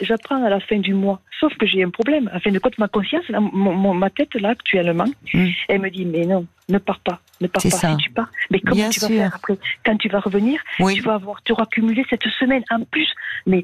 J'apprends 0.00 0.42
à 0.44 0.48
la 0.48 0.60
fin 0.60 0.78
du 0.78 0.94
mois. 0.94 1.20
Sauf 1.40 1.54
que 1.56 1.66
j'ai 1.66 1.82
un 1.82 1.90
problème. 1.90 2.28
À 2.32 2.40
fin 2.40 2.50
de 2.50 2.58
compte, 2.58 2.78
ma 2.78 2.88
conscience, 2.88 3.24
ma 3.30 4.10
tête 4.10 4.34
là 4.34 4.50
actuellement, 4.50 5.06
hmm. 5.32 5.48
elle 5.68 5.80
me 5.80 5.90
dit 5.90 6.04
mais 6.04 6.26
non, 6.26 6.46
ne 6.68 6.78
pars 6.78 7.00
pas, 7.00 7.20
ne 7.40 7.46
pars 7.46 7.62
pas. 7.62 7.70
Si 7.70 7.96
tu 7.98 8.10
pars, 8.10 8.28
mais 8.50 8.60
comment 8.60 8.88
tu 8.90 9.00
vas 9.00 9.08
faire 9.08 9.34
après? 9.34 9.58
Quand 9.84 9.96
tu 9.96 10.08
vas 10.08 10.20
revenir, 10.20 10.60
tu 10.78 11.00
vas 11.02 11.14
avoir, 11.14 11.42
tu 11.42 11.52
auras 11.52 11.66
cumulé 11.66 12.04
cette 12.10 12.26
semaine 12.38 12.62
en 12.70 12.84
plus. 12.84 13.08
Mais 13.46 13.62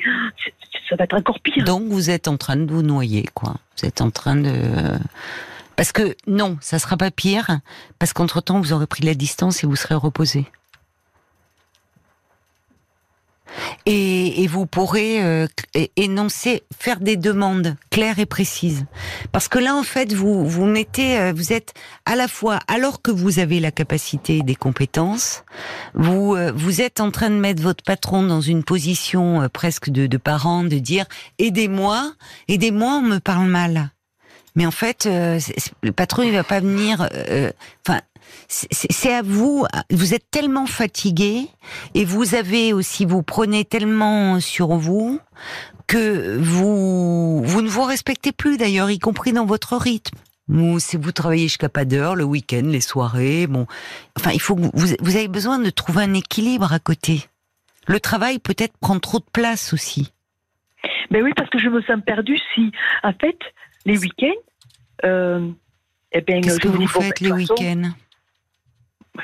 ça 0.89 0.97
va 0.97 1.05
être 1.05 1.17
encore 1.17 1.41
pire. 1.41 1.65
Donc 1.65 1.85
vous 1.85 2.11
êtes 2.11 2.29
en 2.29 2.37
train 2.37 2.57
de 2.57 2.71
vous 2.71 2.83
noyer, 2.83 3.27
quoi. 3.35 3.55
Vous 3.77 3.87
êtes 3.87 4.01
en 4.01 4.11
train 4.11 4.37
de 4.37 4.53
parce 5.77 5.93
que 5.93 6.15
non, 6.27 6.59
ça 6.61 6.79
sera 6.79 6.99
pas 6.99 7.11
pire, 7.11 7.59
parce 7.99 8.13
qu'entre 8.13 8.43
temps 8.43 8.61
vous 8.61 8.75
aurez 8.75 8.87
pris 8.87 9.03
la 9.03 9.15
distance 9.15 9.65
et 9.65 9.67
vous 9.67 9.77
serez 9.77 9.95
reposé. 9.95 10.45
Et, 13.87 14.43
et 14.43 14.47
vous 14.47 14.67
pourrez 14.67 15.23
euh, 15.23 15.47
énoncer, 15.97 16.63
faire 16.79 17.01
des 17.01 17.17
demandes 17.17 17.77
claires 17.91 18.19
et 18.19 18.27
précises. 18.27 18.87
Parce 19.33 19.49
que 19.49 19.59
là, 19.59 19.75
en 19.75 19.83
fait, 19.83 20.13
vous 20.13 20.47
vous 20.47 20.67
mettez, 20.67 21.19
euh, 21.19 21.33
vous 21.35 21.53
êtes 21.53 21.75
à 22.07 22.17
la 22.17 22.29
fois, 22.29 22.61
alors 22.69 23.03
que 23.03 23.11
vous 23.11 23.39
avez 23.39 23.61
la 23.61 23.71
capacité 23.71 24.39
et 24.39 24.43
des 24.43 24.55
compétences, 24.55 25.45
vous 25.95 26.35
euh, 26.35 26.53
vous 26.55 26.81
êtes 26.81 27.01
en 27.01 27.11
train 27.11 27.31
de 27.31 27.37
mettre 27.37 27.63
votre 27.63 27.85
patron 27.85 28.23
dans 28.23 28.41
une 28.41 28.65
position 28.65 29.49
presque 29.53 29.91
de, 29.91 30.07
de 30.07 30.17
parent, 30.17 30.65
de 30.65 30.79
dire 30.79 31.07
aidez-moi, 31.39 32.13
aidez-moi, 32.49 33.01
on 33.03 33.03
me 33.03 33.19
parle 33.19 33.47
mal. 33.47 33.91
Mais 34.57 34.67
en 34.67 34.73
fait, 34.73 35.07
le 35.07 35.93
patron 35.93 36.25
il 36.25 36.33
va 36.33 36.43
pas 36.43 36.59
venir. 36.59 37.09
Enfin, 37.87 38.01
c'est 38.49 39.13
à 39.13 39.23
vous. 39.23 39.67
Vous 39.91 40.15
êtes 40.15 40.31
tellement 40.31 40.67
fatigué 40.67 41.47
et 41.95 42.05
vous 42.05 42.35
avez 42.35 42.73
aussi, 42.73 43.05
vous 43.05 43.23
prenez 43.23 43.65
tellement 43.65 44.41
sur 44.41 44.69
vous 44.69 45.21
que 45.87 46.39
vous, 46.39 47.43
vous 47.43 47.63
ne 47.63 47.69
vous 47.69 47.83
respectez 47.83 48.33
plus 48.33 48.57
d'ailleurs, 48.57 48.91
y 48.91 48.99
compris 48.99 49.33
dans 49.33 49.47
votre 49.47 49.77
rythme. 49.77 50.17
Vous, 50.49 50.79
vous 50.79 51.13
travaillez 51.13 51.45
jusqu'à 51.45 51.69
pas 51.69 51.85
d'heure, 51.85 52.17
le 52.17 52.25
week-end, 52.25 52.63
les 52.65 52.81
soirées, 52.81 53.47
bon. 53.47 53.67
Enfin, 54.17 54.31
il 54.33 54.41
faut 54.41 54.57
vous, 54.57 54.71
vous 54.73 55.17
avez 55.17 55.29
besoin 55.29 55.59
de 55.59 55.71
trouver 55.71 56.03
un 56.03 56.15
équilibre 56.15 56.73
à 56.73 56.81
côté. 56.81 57.27
Le 57.87 58.01
travail 58.01 58.39
peut-être 58.39 58.77
prend 58.79 58.99
trop 58.99 59.19
de 59.19 59.27
place 59.33 59.73
aussi. 59.73 60.13
Ben 61.11 61.23
oui, 61.23 61.33
parce 61.37 61.51
que 61.51 61.59
je 61.59 61.69
me 61.69 61.83
sens 61.83 61.99
perdue 62.05 62.39
si, 62.55 62.73
en 63.03 63.13
fait, 63.13 63.39
les 63.85 63.99
week-ends, 63.99 64.41
euh, 65.05 65.51
eh 66.13 66.21
ben, 66.21 66.41
Qu'est-ce 66.41 66.61
que 66.61 66.69
vous 66.69 66.87
faites 66.87 67.21
les 67.21 67.33
week-ends? 67.33 67.91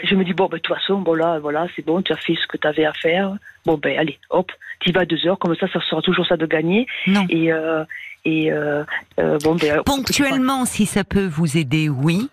Je 0.03 0.15
me 0.15 0.25
dis, 0.25 0.33
bon, 0.33 0.47
ben, 0.47 0.57
de 0.57 0.63
toute 0.63 0.77
façon, 0.77 1.01
bon, 1.01 1.15
là, 1.15 1.39
voilà, 1.39 1.67
c'est 1.75 1.85
bon, 1.85 2.03
tu 2.03 2.13
as 2.13 2.17
fait 2.17 2.35
ce 2.35 2.47
que 2.47 2.57
tu 2.57 2.67
avais 2.67 2.85
à 2.85 2.93
faire. 2.93 3.37
Bon, 3.65 3.79
ben, 3.79 3.99
allez, 3.99 4.19
hop, 4.31 4.51
tu 4.81 4.93
vas 4.93 5.05
deux 5.05 5.27
heures, 5.27 5.39
comme 5.39 5.55
ça, 5.57 5.67
ça 5.73 5.81
sera 5.81 6.03
toujours 6.03 6.27
ça 6.27 6.37
de 6.37 6.47
gagner. 6.47 6.87
Non. 7.07 7.27
Et, 7.29 7.53
euh, 7.53 7.85
et 8.25 8.53
euh, 8.53 8.85
euh, 9.19 9.39
bon, 9.43 9.55
ben. 9.57 9.83
Ponctuellement, 9.85 10.65
si 10.65 10.87
ça 10.87 11.05
peut 11.05 11.27
vous 11.27 11.57
aider, 11.57 11.89
oui, 11.89 12.29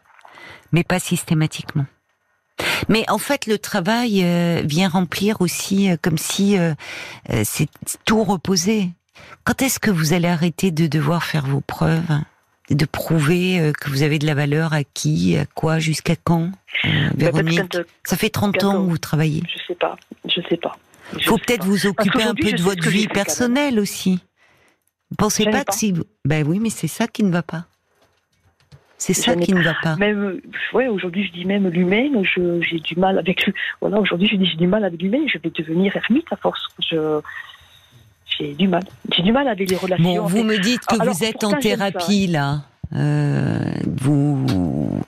mais 0.71 0.83
pas 0.83 0.99
systématiquement. 0.99 1.85
Mais 2.87 3.03
en 3.09 3.17
fait, 3.17 3.47
le 3.47 3.57
travail 3.57 4.23
vient 4.63 4.89
remplir 4.89 5.41
aussi 5.41 5.89
comme 6.01 6.17
si 6.17 6.55
c'est 7.43 7.67
tout 8.05 8.23
reposé. 8.23 8.89
Quand 9.43 9.61
est-ce 9.61 9.79
que 9.79 9.89
vous 9.89 10.13
allez 10.13 10.27
arrêter 10.27 10.69
de 10.71 10.87
devoir 10.87 11.23
faire 11.23 11.45
vos 11.45 11.61
preuves? 11.61 12.21
De 12.69 12.85
prouver 12.85 13.59
euh, 13.59 13.71
que 13.73 13.89
vous 13.89 14.03
avez 14.03 14.19
de 14.19 14.25
la 14.25 14.35
valeur 14.35 14.73
à 14.73 14.83
qui, 14.83 15.37
à 15.37 15.45
quoi, 15.45 15.79
jusqu'à 15.79 16.15
quand, 16.15 16.51
euh, 16.85 17.09
parce 17.09 17.15
Véronique 17.15 17.69
que, 17.69 17.85
Ça 18.03 18.15
fait 18.15 18.29
30 18.29 18.57
quand 18.57 18.67
ans 18.67 18.85
que 18.85 18.89
vous 18.89 18.97
travaillez. 18.97 19.43
Je 19.47 19.63
sais 19.67 19.75
pas, 19.75 19.97
je 20.25 20.41
sais 20.49 20.57
pas. 20.57 20.77
Il 21.17 21.23
faut 21.23 21.37
peut-être 21.37 21.65
vous 21.65 21.85
occuper 21.85 22.23
un 22.23 22.33
peu 22.33 22.51
de 22.51 22.61
votre 22.61 22.87
vie 22.89 23.07
personnelle 23.07 23.79
aussi. 23.79 24.19
Vous 25.11 25.17
pensez 25.17 25.45
pas 25.45 25.63
que 25.63 25.75
si... 25.75 25.93
Ben 26.25 26.47
oui, 26.47 26.59
mais 26.59 26.69
c'est 26.69 26.87
ça 26.87 27.07
qui 27.07 27.23
ne 27.23 27.31
va 27.31 27.43
pas. 27.43 27.65
C'est 28.97 29.13
ça 29.13 29.35
qui 29.35 29.53
ne 29.53 29.61
va 29.61 29.75
pas. 29.83 29.97
Même, 29.97 30.39
ouais, 30.71 30.87
aujourd'hui, 30.87 31.27
je 31.27 31.33
dis 31.33 31.43
même 31.43 31.67
l'humain, 31.67 32.09
j'ai 32.61 32.79
du 32.79 32.95
mal 32.95 33.19
avec 33.19 33.45
lui. 33.45 33.53
Voilà, 33.81 33.99
aujourd'hui, 33.99 34.29
je 34.29 34.37
dis 34.37 34.45
j'ai 34.45 34.55
du 34.55 34.67
mal 34.67 34.85
avec 34.85 35.01
l'humain, 35.01 35.25
je 35.27 35.37
vais 35.39 35.49
devenir 35.49 35.93
ermite 35.97 36.31
à 36.31 36.37
force. 36.37 36.67
Je, 36.79 37.19
j'ai 38.37 38.53
du 38.53 38.67
mal. 38.67 38.83
J'ai 39.15 39.23
du 39.23 39.31
mal 39.31 39.47
avec 39.47 39.69
les 39.69 39.75
relations. 39.77 40.03
Bon, 40.15 40.25
vous 40.27 40.43
me 40.43 40.57
dites 40.57 40.85
que 40.85 40.95
Alors, 40.99 41.13
vous 41.13 41.23
êtes 41.23 41.43
en 41.43 41.51
ça, 41.51 41.57
thérapie 41.57 42.27
là. 42.27 42.61
Euh, 42.95 43.59
vous, 44.01 44.45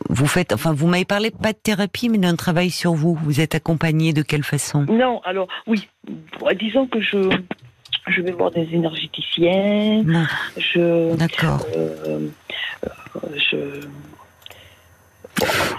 vous 0.09 0.25
faites, 0.27 0.53
enfin, 0.53 0.73
vous 0.73 0.87
m'avez 0.87 1.05
parlé 1.05 1.29
pas 1.29 1.53
de 1.53 1.57
thérapie, 1.61 2.09
mais 2.09 2.17
d'un 2.17 2.35
travail 2.35 2.71
sur 2.71 2.93
vous. 2.95 3.15
Vous 3.23 3.41
êtes 3.41 3.53
accompagné 3.53 4.11
de 4.11 4.23
quelle 4.23 4.43
façon? 4.43 4.85
Non, 4.89 5.21
alors, 5.23 5.47
oui. 5.67 5.87
Disons 6.59 6.87
que 6.87 6.99
je, 6.99 7.29
je 8.07 8.21
vais 8.21 8.31
voir 8.31 8.49
des 8.51 8.67
énergéticiens, 8.71 10.01
Bon, 10.03 10.25
je, 10.57 11.15
d'accord. 11.15 11.65
euh, 11.75 12.27
euh, 12.83 13.19
je, 13.51 13.57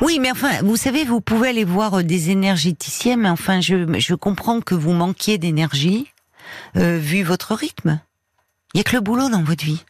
Oui, 0.01 0.19
mais 0.21 0.31
enfin, 0.31 0.63
vous 0.63 0.77
savez, 0.77 1.05
vous 1.05 1.21
pouvez 1.21 1.49
aller 1.49 1.65
voir 1.65 2.05
des 2.05 2.31
énergéticiens, 2.31 3.17
mais 3.17 3.31
enfin, 3.31 3.61
je, 3.61 3.99
je 3.99 4.15
comprends 4.15 4.61
que 4.61 4.75
vous 4.75 4.93
manquiez 4.93 5.39
d'énergie, 5.39 6.07
euh, 6.77 6.99
vu 6.99 7.23
votre 7.23 7.55
rythme. 7.55 8.01
Il 8.75 8.79
y 8.79 8.81
a 8.81 8.85
que 8.85 8.95
le 8.97 9.01
boulot 9.01 9.29
dans 9.29 9.43
votre 9.43 9.65
vie. 9.65 9.85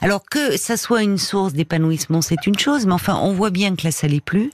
Alors 0.00 0.22
que 0.24 0.56
ça 0.56 0.76
soit 0.76 1.02
une 1.02 1.18
source 1.18 1.52
d'épanouissement, 1.52 2.22
c'est 2.22 2.46
une 2.46 2.58
chose, 2.58 2.86
mais 2.86 2.92
enfin, 2.92 3.16
on 3.16 3.32
voit 3.32 3.50
bien 3.50 3.74
que 3.74 3.84
là, 3.84 3.90
ça 3.90 4.06
l'est 4.06 4.24
plus. 4.24 4.50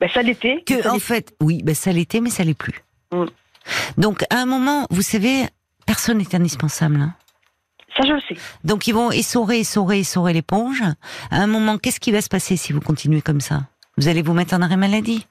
ben, 0.00 0.08
ça 0.08 0.22
l'était. 0.22 0.62
Que 0.66 0.82
ça 0.82 0.94
en 0.94 0.98
fait, 0.98 1.34
oui, 1.40 1.62
ben 1.62 1.74
ça 1.74 1.92
l'était, 1.92 2.20
mais 2.20 2.30
ça 2.30 2.44
l'est 2.44 2.54
plus. 2.54 2.82
Mm. 3.12 3.24
Donc, 3.98 4.24
à 4.30 4.36
un 4.38 4.46
moment, 4.46 4.86
vous 4.90 5.02
savez, 5.02 5.44
personne 5.86 6.18
n'est 6.18 6.34
indispensable. 6.34 6.96
hein. 6.96 7.14
Ça, 7.96 8.02
je 8.06 8.12
le 8.12 8.20
sais. 8.28 8.36
Donc, 8.64 8.86
ils 8.88 8.92
vont 8.94 9.10
essorer, 9.12 9.60
essorer, 9.60 10.00
essorer 10.00 10.32
l'éponge. 10.32 10.82
À 11.30 11.36
un 11.36 11.46
moment, 11.46 11.78
qu'est-ce 11.78 12.00
qui 12.00 12.10
va 12.10 12.20
se 12.20 12.28
passer 12.28 12.56
si 12.56 12.72
vous 12.72 12.80
continuez 12.80 13.22
comme 13.22 13.40
ça? 13.40 13.62
Vous 13.96 14.08
allez 14.08 14.22
vous 14.22 14.32
mettre 14.32 14.54
en 14.54 14.62
arrêt 14.62 14.76
maladie? 14.76 15.26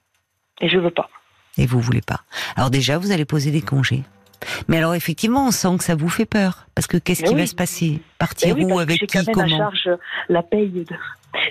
Et 0.60 0.68
je 0.68 0.78
veux 0.78 0.90
pas. 0.90 1.10
Et 1.58 1.66
vous 1.66 1.80
voulez 1.80 2.00
pas. 2.00 2.22
Alors 2.56 2.70
déjà, 2.70 2.98
vous 2.98 3.10
allez 3.12 3.24
poser 3.26 3.50
des 3.50 3.60
congés. 3.62 4.02
Mais 4.68 4.78
alors 4.78 4.94
effectivement, 4.94 5.46
on 5.46 5.50
sent 5.50 5.76
que 5.78 5.84
ça 5.84 5.94
vous 5.94 6.08
fait 6.08 6.26
peur. 6.26 6.66
Parce 6.74 6.86
que 6.86 6.96
qu'est-ce 6.96 7.22
qui 7.22 7.34
oui. 7.34 7.40
va 7.40 7.46
se 7.46 7.54
passer? 7.54 7.90
Ben 7.90 8.00
Partir 8.18 8.56
oui, 8.56 8.64
où 8.64 8.78
Avec 8.78 9.00
qui 9.00 9.06
quand 9.06 9.26
même 9.26 9.34
Comment? 9.34 9.58
charge 9.58 9.90
la 10.28 10.42
paye 10.42 10.68
de, 10.70 10.84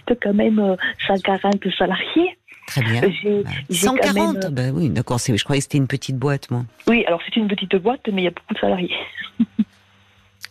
de 0.07 0.17
quand 0.21 0.33
même 0.33 0.59
euh, 0.59 0.75
140 1.07 1.55
salariés. 1.77 2.37
Très 2.67 2.81
bien. 2.81 3.03
Euh, 3.03 3.09
J'ai, 3.21 3.43
Bah, 3.43 3.49
140 3.69 4.33
même, 4.35 4.43
euh, 4.45 4.49
Ben 4.49 4.73
oui, 4.75 4.89
d'accord. 4.89 5.19
Je 5.19 5.43
croyais 5.43 5.59
que 5.59 5.63
c'était 5.63 5.77
une 5.77 5.87
petite 5.87 6.17
boîte, 6.17 6.49
moi. 6.51 6.63
Oui, 6.87 7.03
alors 7.07 7.21
c'est 7.25 7.35
une 7.35 7.47
petite 7.47 7.75
boîte, 7.75 8.01
mais 8.11 8.21
il 8.21 8.25
y 8.25 8.27
a 8.27 8.31
beaucoup 8.31 8.53
de 8.53 8.59
salariés. 8.59 8.93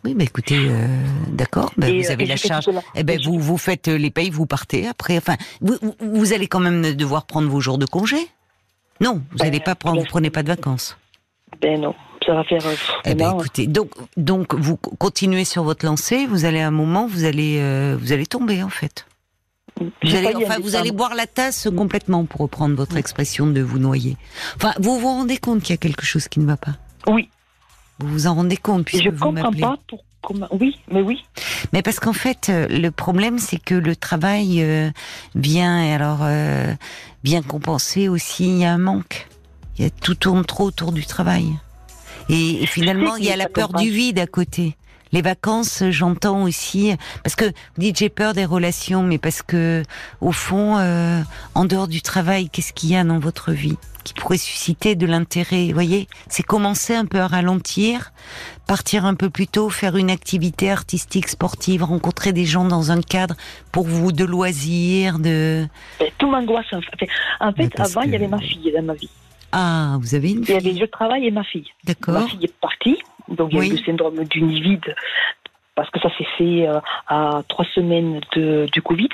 Oui, 0.05 0.15
mais 0.17 0.25
écoutez, 0.25 0.59
euh, 0.59 0.87
d'accord. 1.29 1.73
Ben, 1.77 1.87
Et, 1.89 2.01
vous 2.03 2.11
euh, 2.11 2.13
avez 2.13 2.27
la 2.27 2.37
charge. 2.37 2.69
Eh 2.97 3.05
ben, 3.05 3.21
vous 3.25 3.39
vous 3.39 3.57
faites 3.57 3.87
euh, 3.87 3.97
les 3.97 4.11
payes, 4.11 4.31
vous 4.31 4.47
partez. 4.47 4.89
Après, 4.89 5.17
enfin, 5.17 5.37
vous, 5.61 6.33
allez 6.33 6.49
quand 6.49 6.59
même 6.59 6.95
devoir 6.95 7.25
prendre 7.25 7.49
vos 7.49 7.61
jours 7.61 7.79
de 7.79 7.87
congé? 7.87 8.17
Non, 9.01 9.23
vous 9.31 9.39
Ben, 9.39 9.45
n'allez 9.45 9.61
pas 9.61 9.77
prendre, 9.77 9.97
bien 9.97 10.03
vous 10.03 10.09
prenez 10.11 10.31
pas 10.31 10.43
de 10.43 10.49
vacances. 10.49 10.99
Ben 11.61 11.81
non, 11.81 11.95
faire. 12.45 12.67
euh, 12.67 12.75
Eh 13.05 13.15
ben, 13.15 13.25
vraiment, 13.27 13.41
écoutez, 13.41 13.67
donc, 13.67 13.91
donc 14.17 14.55
vous 14.55 14.77
continuez 14.77 15.45
sur 15.45 15.63
votre 15.63 15.85
lancée. 15.85 16.27
Vous 16.27 16.45
allez 16.45 16.61
à 16.61 16.69
un 16.69 16.73
moment, 16.73 17.07
vous 17.07 17.25
allez, 17.25 17.59
euh, 17.61 17.97
vous 18.01 18.13
allez 18.13 18.27
tomber 18.27 18.63
en 18.63 18.69
fait. 18.69 19.07
Vous 19.81 20.15
allez, 20.15 20.35
enfin, 20.37 20.59
vous 20.61 20.93
boire 20.93 21.15
la 21.15 21.27
tasse 21.27 21.69
complètement 21.77 22.25
pour 22.25 22.43
reprendre 22.43 22.75
votre 22.77 22.97
expression 22.97 23.47
de 23.47 23.61
vous 23.61 23.79
noyer. 23.79 24.17
Enfin, 24.57 24.73
vous 24.79 24.99
vous 24.99 25.07
rendez 25.09 25.39
compte 25.39 25.63
qu'il 25.63 25.71
y 25.71 25.75
a 25.75 25.79
quelque 25.79 26.05
chose 26.05 26.29
qui 26.29 26.41
ne 26.41 26.47
va 26.47 26.57
pas? 26.57 26.73
Oui, 27.07 27.29
Vous 27.99 28.09
vous 28.09 28.27
en 28.27 28.35
rendez 28.35 28.57
compte 28.57 28.85
puisque 28.85 29.05
je 29.05 29.11
vous 29.11 29.25
comprends 29.33 29.53
pas 29.53 29.77
pour. 29.89 30.05
Oui, 30.53 30.79
mais 30.89 31.01
oui. 31.01 31.25
Mais 31.73 31.83
parce 31.83 31.99
qu'en 31.99 32.13
fait, 32.13 32.49
euh, 32.49 32.69
le 32.69 32.91
problème, 32.91 33.39
c'est 33.41 33.59
que 33.59 33.75
le 33.75 33.97
travail 33.97 34.63
euh, 34.63 34.91
vient, 35.35 35.83
et 35.83 35.93
alors, 35.93 36.21
euh, 36.23 36.73
vient 37.25 37.43
compenser 37.43 38.09
aussi. 38.09 38.45
Il 38.47 38.59
y 38.59 38.65
a 38.65 38.73
un 38.73 38.79
manque. 38.79 39.27
Il 39.79 39.85
y 39.85 39.87
a 39.87 39.91
tout 39.91 40.15
tourne 40.15 40.45
trop 40.45 40.65
autour 40.67 40.93
du 40.93 41.07
travail. 41.07 41.47
Et, 42.29 42.63
et 42.63 42.67
finalement, 42.67 43.17
il 43.17 43.25
y 43.25 43.31
a 43.31 43.37
la 43.37 43.49
peur 43.49 43.73
du 43.73 43.91
vide 43.91 44.19
à 44.19 44.27
côté. 44.27 44.77
Les 45.13 45.21
vacances, 45.21 45.83
j'entends 45.91 46.43
aussi, 46.43 46.97
parce 47.23 47.37
que 47.37 47.45
vous 47.45 47.53
dites 47.79 47.99
j'ai 47.99 48.09
peur 48.09 48.33
des 48.33 48.47
relations, 48.47 49.03
mais 49.03 49.19
parce 49.19 49.43
que 49.43 49.83
au 50.23 50.33
fond, 50.33 50.79
euh, 50.79 51.21
en 51.55 51.67
dehors 51.67 51.87
du 51.87 52.01
travail, 52.01 52.49
qu'est-ce 52.49 52.73
qu'il 52.73 52.91
y 52.91 52.97
a 52.97 53.05
dans 53.05 53.19
votre 53.19 53.53
vie 53.53 53.77
qui 54.05 54.15
pourrait 54.15 54.39
susciter 54.39 54.97
de 54.97 55.07
l'intérêt 55.07 55.67
Vous 55.67 55.75
voyez, 55.75 56.09
c'est 56.29 56.43
commencer 56.43 56.95
un 56.95 57.05
peu 57.05 57.21
à 57.21 57.27
ralentir, 57.27 58.13
partir 58.67 59.05
un 59.05 59.15
peu 59.15 59.29
plus 59.29 59.47
tôt, 59.47 59.69
faire 59.69 59.97
une 59.97 60.11
activité 60.11 60.71
artistique, 60.71 61.29
sportive, 61.29 61.85
rencontrer 61.85 62.33
des 62.33 62.47
gens 62.47 62.65
dans 62.65 62.91
un 62.91 63.03
cadre 63.03 63.37
pour 63.71 63.87
vous 63.87 64.13
de 64.13 64.25
loisirs, 64.25 65.19
de 65.19 65.69
tout 66.17 66.31
m'angoisse. 66.31 66.73
En 66.73 66.81
fait, 66.81 67.09
en 67.39 67.53
fait 67.53 67.79
avant, 67.79 68.01
il 68.01 68.13
y 68.13 68.17
avait 68.17 68.29
ma 68.29 68.39
fille 68.39 68.73
dans 68.75 68.83
ma 68.83 68.95
vie. 68.95 69.11
Ah, 69.53 69.97
vous 70.01 70.15
avez 70.15 70.33
une 70.33 70.43
Il 70.43 70.49
y 70.51 70.53
avait 70.53 70.61
fille, 70.71 70.79
je 70.81 70.85
travaille 70.87 71.27
et 71.27 71.31
ma 71.31 71.45
fille. 71.45 71.69
Ma 71.87 71.93
d'accord 71.95 72.29
fille 72.29 72.45
est 72.45 72.55
partie, 72.61 72.99
donc 73.29 73.51
il 73.53 73.55
y 73.55 73.59
a 73.59 73.61
Oui. 73.61 73.69
eu 73.69 73.73
le 73.73 73.79
syndrome 73.85 74.25
du 74.25 74.43
nid 74.43 74.61
vide, 74.61 74.95
parce 75.75 75.89
que 75.91 76.01
ça 76.01 76.09
s'est 76.17 76.27
fait 76.39 76.67
euh, 76.69 76.81
à 77.07 77.43
trois 77.49 77.67
semaines 77.75 78.21
de, 78.37 78.67
du 78.73 78.83
Covid. 78.83 79.09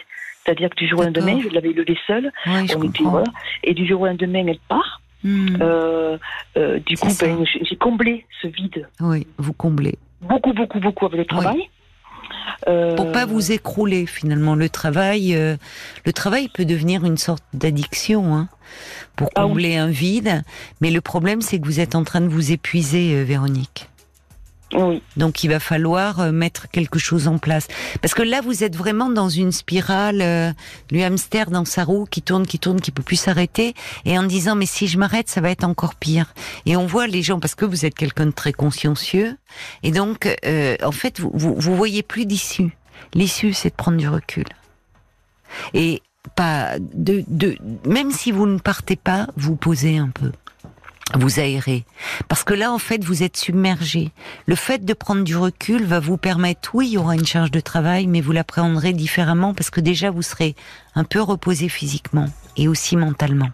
C'est-à-dire 0.44 0.70
que 0.70 0.76
du 0.76 0.88
jour 0.88 1.00
au 1.00 1.02
lendemain, 1.04 1.38
je 1.42 1.48
l'avais 1.50 1.70
élevée 1.70 1.98
seule. 2.06 2.32
On 2.46 2.82
était, 2.82 3.02
voilà. 3.04 3.26
Et 3.64 3.74
du 3.74 3.86
jour 3.86 4.00
au 4.02 4.06
lendemain, 4.06 4.46
elle 4.46 4.58
part. 4.68 5.02
Hmm, 5.24 5.56
Euh, 5.60 6.16
euh, 6.56 6.78
du 6.86 6.96
coup, 6.96 7.08
ben, 7.20 7.44
j'ai 7.44 7.76
comblé 7.76 8.24
ce 8.40 8.46
vide 8.46 8.88
Oui, 9.00 9.26
vous 9.36 9.52
comblez. 9.52 9.96
beaucoup, 10.22 10.52
beaucoup, 10.52 10.78
beaucoup 10.80 11.06
avec 11.06 11.18
le 11.18 11.24
travail. 11.26 11.68
Pour 12.66 13.12
pas 13.12 13.24
vous 13.26 13.52
écrouler 13.52 14.06
finalement 14.06 14.54
le 14.54 14.68
travail 14.68 15.34
euh, 15.34 15.56
le 16.04 16.12
travail 16.12 16.48
peut 16.48 16.64
devenir 16.64 17.04
une 17.04 17.16
sorte 17.16 17.42
d'addiction 17.54 18.34
hein, 18.34 18.48
pour 19.16 19.28
Ah 19.34 19.44
oui. 19.44 19.50
combler 19.50 19.76
un 19.76 19.88
vide 19.88 20.42
mais 20.80 20.90
le 20.90 21.00
problème 21.00 21.40
c'est 21.40 21.58
que 21.60 21.66
vous 21.66 21.80
êtes 21.80 21.94
en 21.94 22.04
train 22.04 22.20
de 22.20 22.28
vous 22.28 22.52
épuiser 22.52 23.14
euh, 23.14 23.22
Véronique 23.24 23.88
Donc 25.16 25.44
il 25.44 25.48
va 25.48 25.60
falloir 25.60 26.20
euh, 26.20 26.32
mettre 26.32 26.68
quelque 26.68 26.98
chose 26.98 27.26
en 27.26 27.38
place. 27.38 27.68
Parce 28.02 28.14
que 28.14 28.22
là 28.22 28.40
vous 28.40 28.64
êtes 28.64 28.76
vraiment 28.76 29.08
dans 29.08 29.28
une 29.28 29.52
spirale 29.52 30.20
euh, 30.20 30.52
le 30.90 31.02
hamster 31.02 31.50
dans 31.50 31.64
sa 31.64 31.84
roue 31.84 32.04
qui 32.04 32.22
tourne 32.22 32.46
qui 32.46 32.58
tourne 32.58 32.80
qui 32.80 32.90
peut 32.90 33.02
plus 33.02 33.16
s'arrêter. 33.16 33.74
Et 34.04 34.18
en 34.18 34.24
disant 34.24 34.56
mais 34.56 34.66
si 34.66 34.86
je 34.86 34.98
m'arrête 34.98 35.28
ça 35.28 35.40
va 35.40 35.50
être 35.50 35.64
encore 35.64 35.94
pire. 35.94 36.34
Et 36.66 36.76
on 36.76 36.86
voit 36.86 37.06
les 37.06 37.22
gens 37.22 37.40
parce 37.40 37.54
que 37.54 37.64
vous 37.64 37.86
êtes 37.86 37.94
quelqu'un 37.94 38.26
de 38.26 38.30
très 38.30 38.52
consciencieux. 38.52 39.36
Et 39.82 39.90
donc 39.90 40.28
euh, 40.44 40.76
en 40.82 40.92
fait 40.92 41.20
vous, 41.20 41.30
vous 41.34 41.54
vous 41.56 41.76
voyez 41.76 42.02
plus 42.02 42.26
d'issue. 42.26 42.76
L'issue 43.14 43.54
c'est 43.54 43.70
de 43.70 43.74
prendre 43.74 43.96
du 43.96 44.08
recul. 44.08 44.46
Et 45.72 46.02
pas 46.36 46.78
de, 46.78 47.24
de 47.28 47.56
même 47.86 48.10
si 48.10 48.32
vous 48.32 48.46
ne 48.46 48.58
partez 48.58 48.96
pas 48.96 49.28
vous 49.36 49.56
posez 49.56 49.96
un 49.96 50.10
peu 50.10 50.30
vous 51.14 51.40
aérez. 51.40 51.84
Parce 52.28 52.44
que 52.44 52.54
là 52.54 52.72
en 52.72 52.78
fait 52.78 53.02
vous 53.04 53.22
êtes 53.22 53.36
submergé. 53.36 54.10
Le 54.46 54.54
fait 54.54 54.84
de 54.84 54.92
prendre 54.94 55.24
du 55.24 55.36
recul 55.36 55.84
va 55.84 56.00
vous 56.00 56.16
permettre 56.16 56.74
oui 56.74 56.88
il 56.88 56.92
y 56.92 56.98
aura 56.98 57.14
une 57.14 57.26
charge 57.26 57.50
de 57.50 57.60
travail 57.60 58.06
mais 58.06 58.20
vous 58.20 58.32
l'appréhenderez 58.32 58.92
différemment 58.92 59.54
parce 59.54 59.70
que 59.70 59.80
déjà 59.80 60.10
vous 60.10 60.22
serez 60.22 60.54
un 60.94 61.04
peu 61.04 61.20
reposé 61.22 61.68
physiquement 61.68 62.26
et 62.56 62.68
aussi 62.68 62.96
mentalement. 62.96 63.48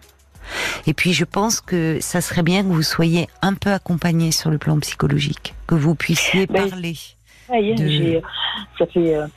Et 0.85 0.93
puis 0.93 1.13
je 1.13 1.25
pense 1.25 1.61
que 1.61 1.97
ça 2.01 2.21
serait 2.21 2.43
bien 2.43 2.61
que 2.63 2.67
vous 2.67 2.83
soyez 2.83 3.27
un 3.41 3.53
peu 3.53 3.71
accompagné 3.71 4.31
sur 4.31 4.49
le 4.51 4.57
plan 4.57 4.77
psychologique 4.79 5.55
que 5.67 5.75
vous 5.75 5.95
puissiez 5.95 6.45
parler 6.47 6.95
Ça 7.47 7.55
De- 7.55 8.21
fait, 8.93 9.15
euh, 9.15 9.27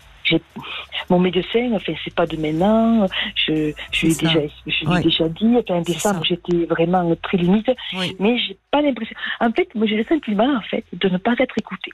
mon 1.11 1.19
médecin, 1.19 1.71
enfin, 1.73 1.93
c'est 2.05 2.15
pas 2.15 2.27
de 2.27 2.37
maintenant, 2.37 3.07
je, 3.35 3.73
je 3.93 4.07
lui 4.07 4.13
ai 4.13 4.17
déjà, 4.17 4.41
je 4.67 5.25
dit, 5.29 5.57
enfin, 5.57 5.75
en 5.75 5.81
décembre, 5.83 6.25
j'étais 6.25 6.67
vraiment 6.67 7.15
très 7.23 7.39
limite, 7.39 7.71
oui. 7.95 8.17
mais 8.19 8.39
j'ai 8.39 8.59
pas 8.71 8.83
l'impression, 8.83 9.17
en 9.41 9.53
fait, 9.53 9.75
moi, 9.75 9.87
j'ai 9.87 9.97
le 9.97 10.05
sentiment, 10.05 10.57
en 10.57 10.63
fait, 10.63 10.85
de 10.93 11.09
ne 11.09 11.19
pas 11.19 11.35
être 11.39 11.57
écoutée. 11.59 11.93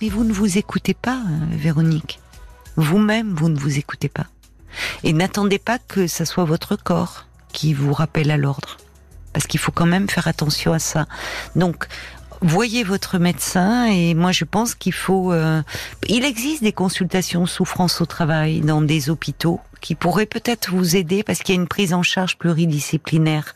Mais 0.00 0.08
vous 0.08 0.24
ne 0.24 0.32
vous 0.32 0.58
écoutez 0.58 0.94
pas, 0.94 1.16
euh, 1.16 1.46
Véronique. 1.50 2.18
Vous-même, 2.76 3.32
vous 3.34 3.48
ne 3.48 3.56
vous 3.56 3.78
écoutez 3.78 4.08
pas. 4.08 4.26
Et 5.04 5.12
n'attendez 5.12 5.58
pas 5.58 5.78
que 5.78 6.06
ça 6.06 6.24
soit 6.24 6.44
votre 6.44 6.76
corps 6.76 7.26
qui 7.52 7.72
vous 7.74 7.92
rappelle 7.92 8.30
à 8.30 8.36
l'ordre. 8.36 8.76
Parce 9.32 9.46
qu'il 9.46 9.60
faut 9.60 9.72
quand 9.72 9.86
même 9.86 10.08
faire 10.08 10.28
attention 10.28 10.72
à 10.72 10.78
ça. 10.78 11.06
Donc, 11.56 11.86
voyez 12.40 12.84
votre 12.84 13.18
médecin 13.18 13.86
et 13.86 14.14
moi 14.14 14.32
je 14.32 14.44
pense 14.44 14.74
qu'il 14.74 14.92
faut... 14.92 15.32
euh, 15.32 15.62
il 16.08 16.24
existe 16.24 16.62
des 16.62 16.72
consultations 16.72 17.46
souffrance 17.46 18.00
au 18.00 18.06
travail 18.06 18.60
dans 18.60 18.82
des 18.82 19.10
hôpitaux 19.10 19.60
qui 19.80 19.94
pourraient 19.94 20.26
peut-être 20.26 20.70
vous 20.70 20.96
aider 20.96 21.22
parce 21.22 21.40
qu'il 21.40 21.54
y 21.54 21.58
a 21.58 21.60
une 21.60 21.68
prise 21.68 21.92
en 21.92 22.02
charge 22.02 22.38
pluridisciplinaire. 22.38 23.54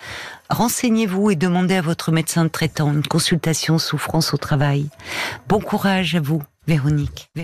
Renseignez-vous 0.50 1.30
et 1.30 1.36
demandez 1.36 1.76
à 1.76 1.82
votre 1.82 2.12
médecin 2.12 2.48
traitant 2.48 2.92
une 2.92 3.06
consultation 3.06 3.78
souffrance 3.78 4.34
au 4.34 4.36
travail. 4.36 4.88
Bon 5.48 5.60
courage 5.60 6.14
à 6.14 6.20
vous, 6.20 6.42
Véronique. 6.66 7.30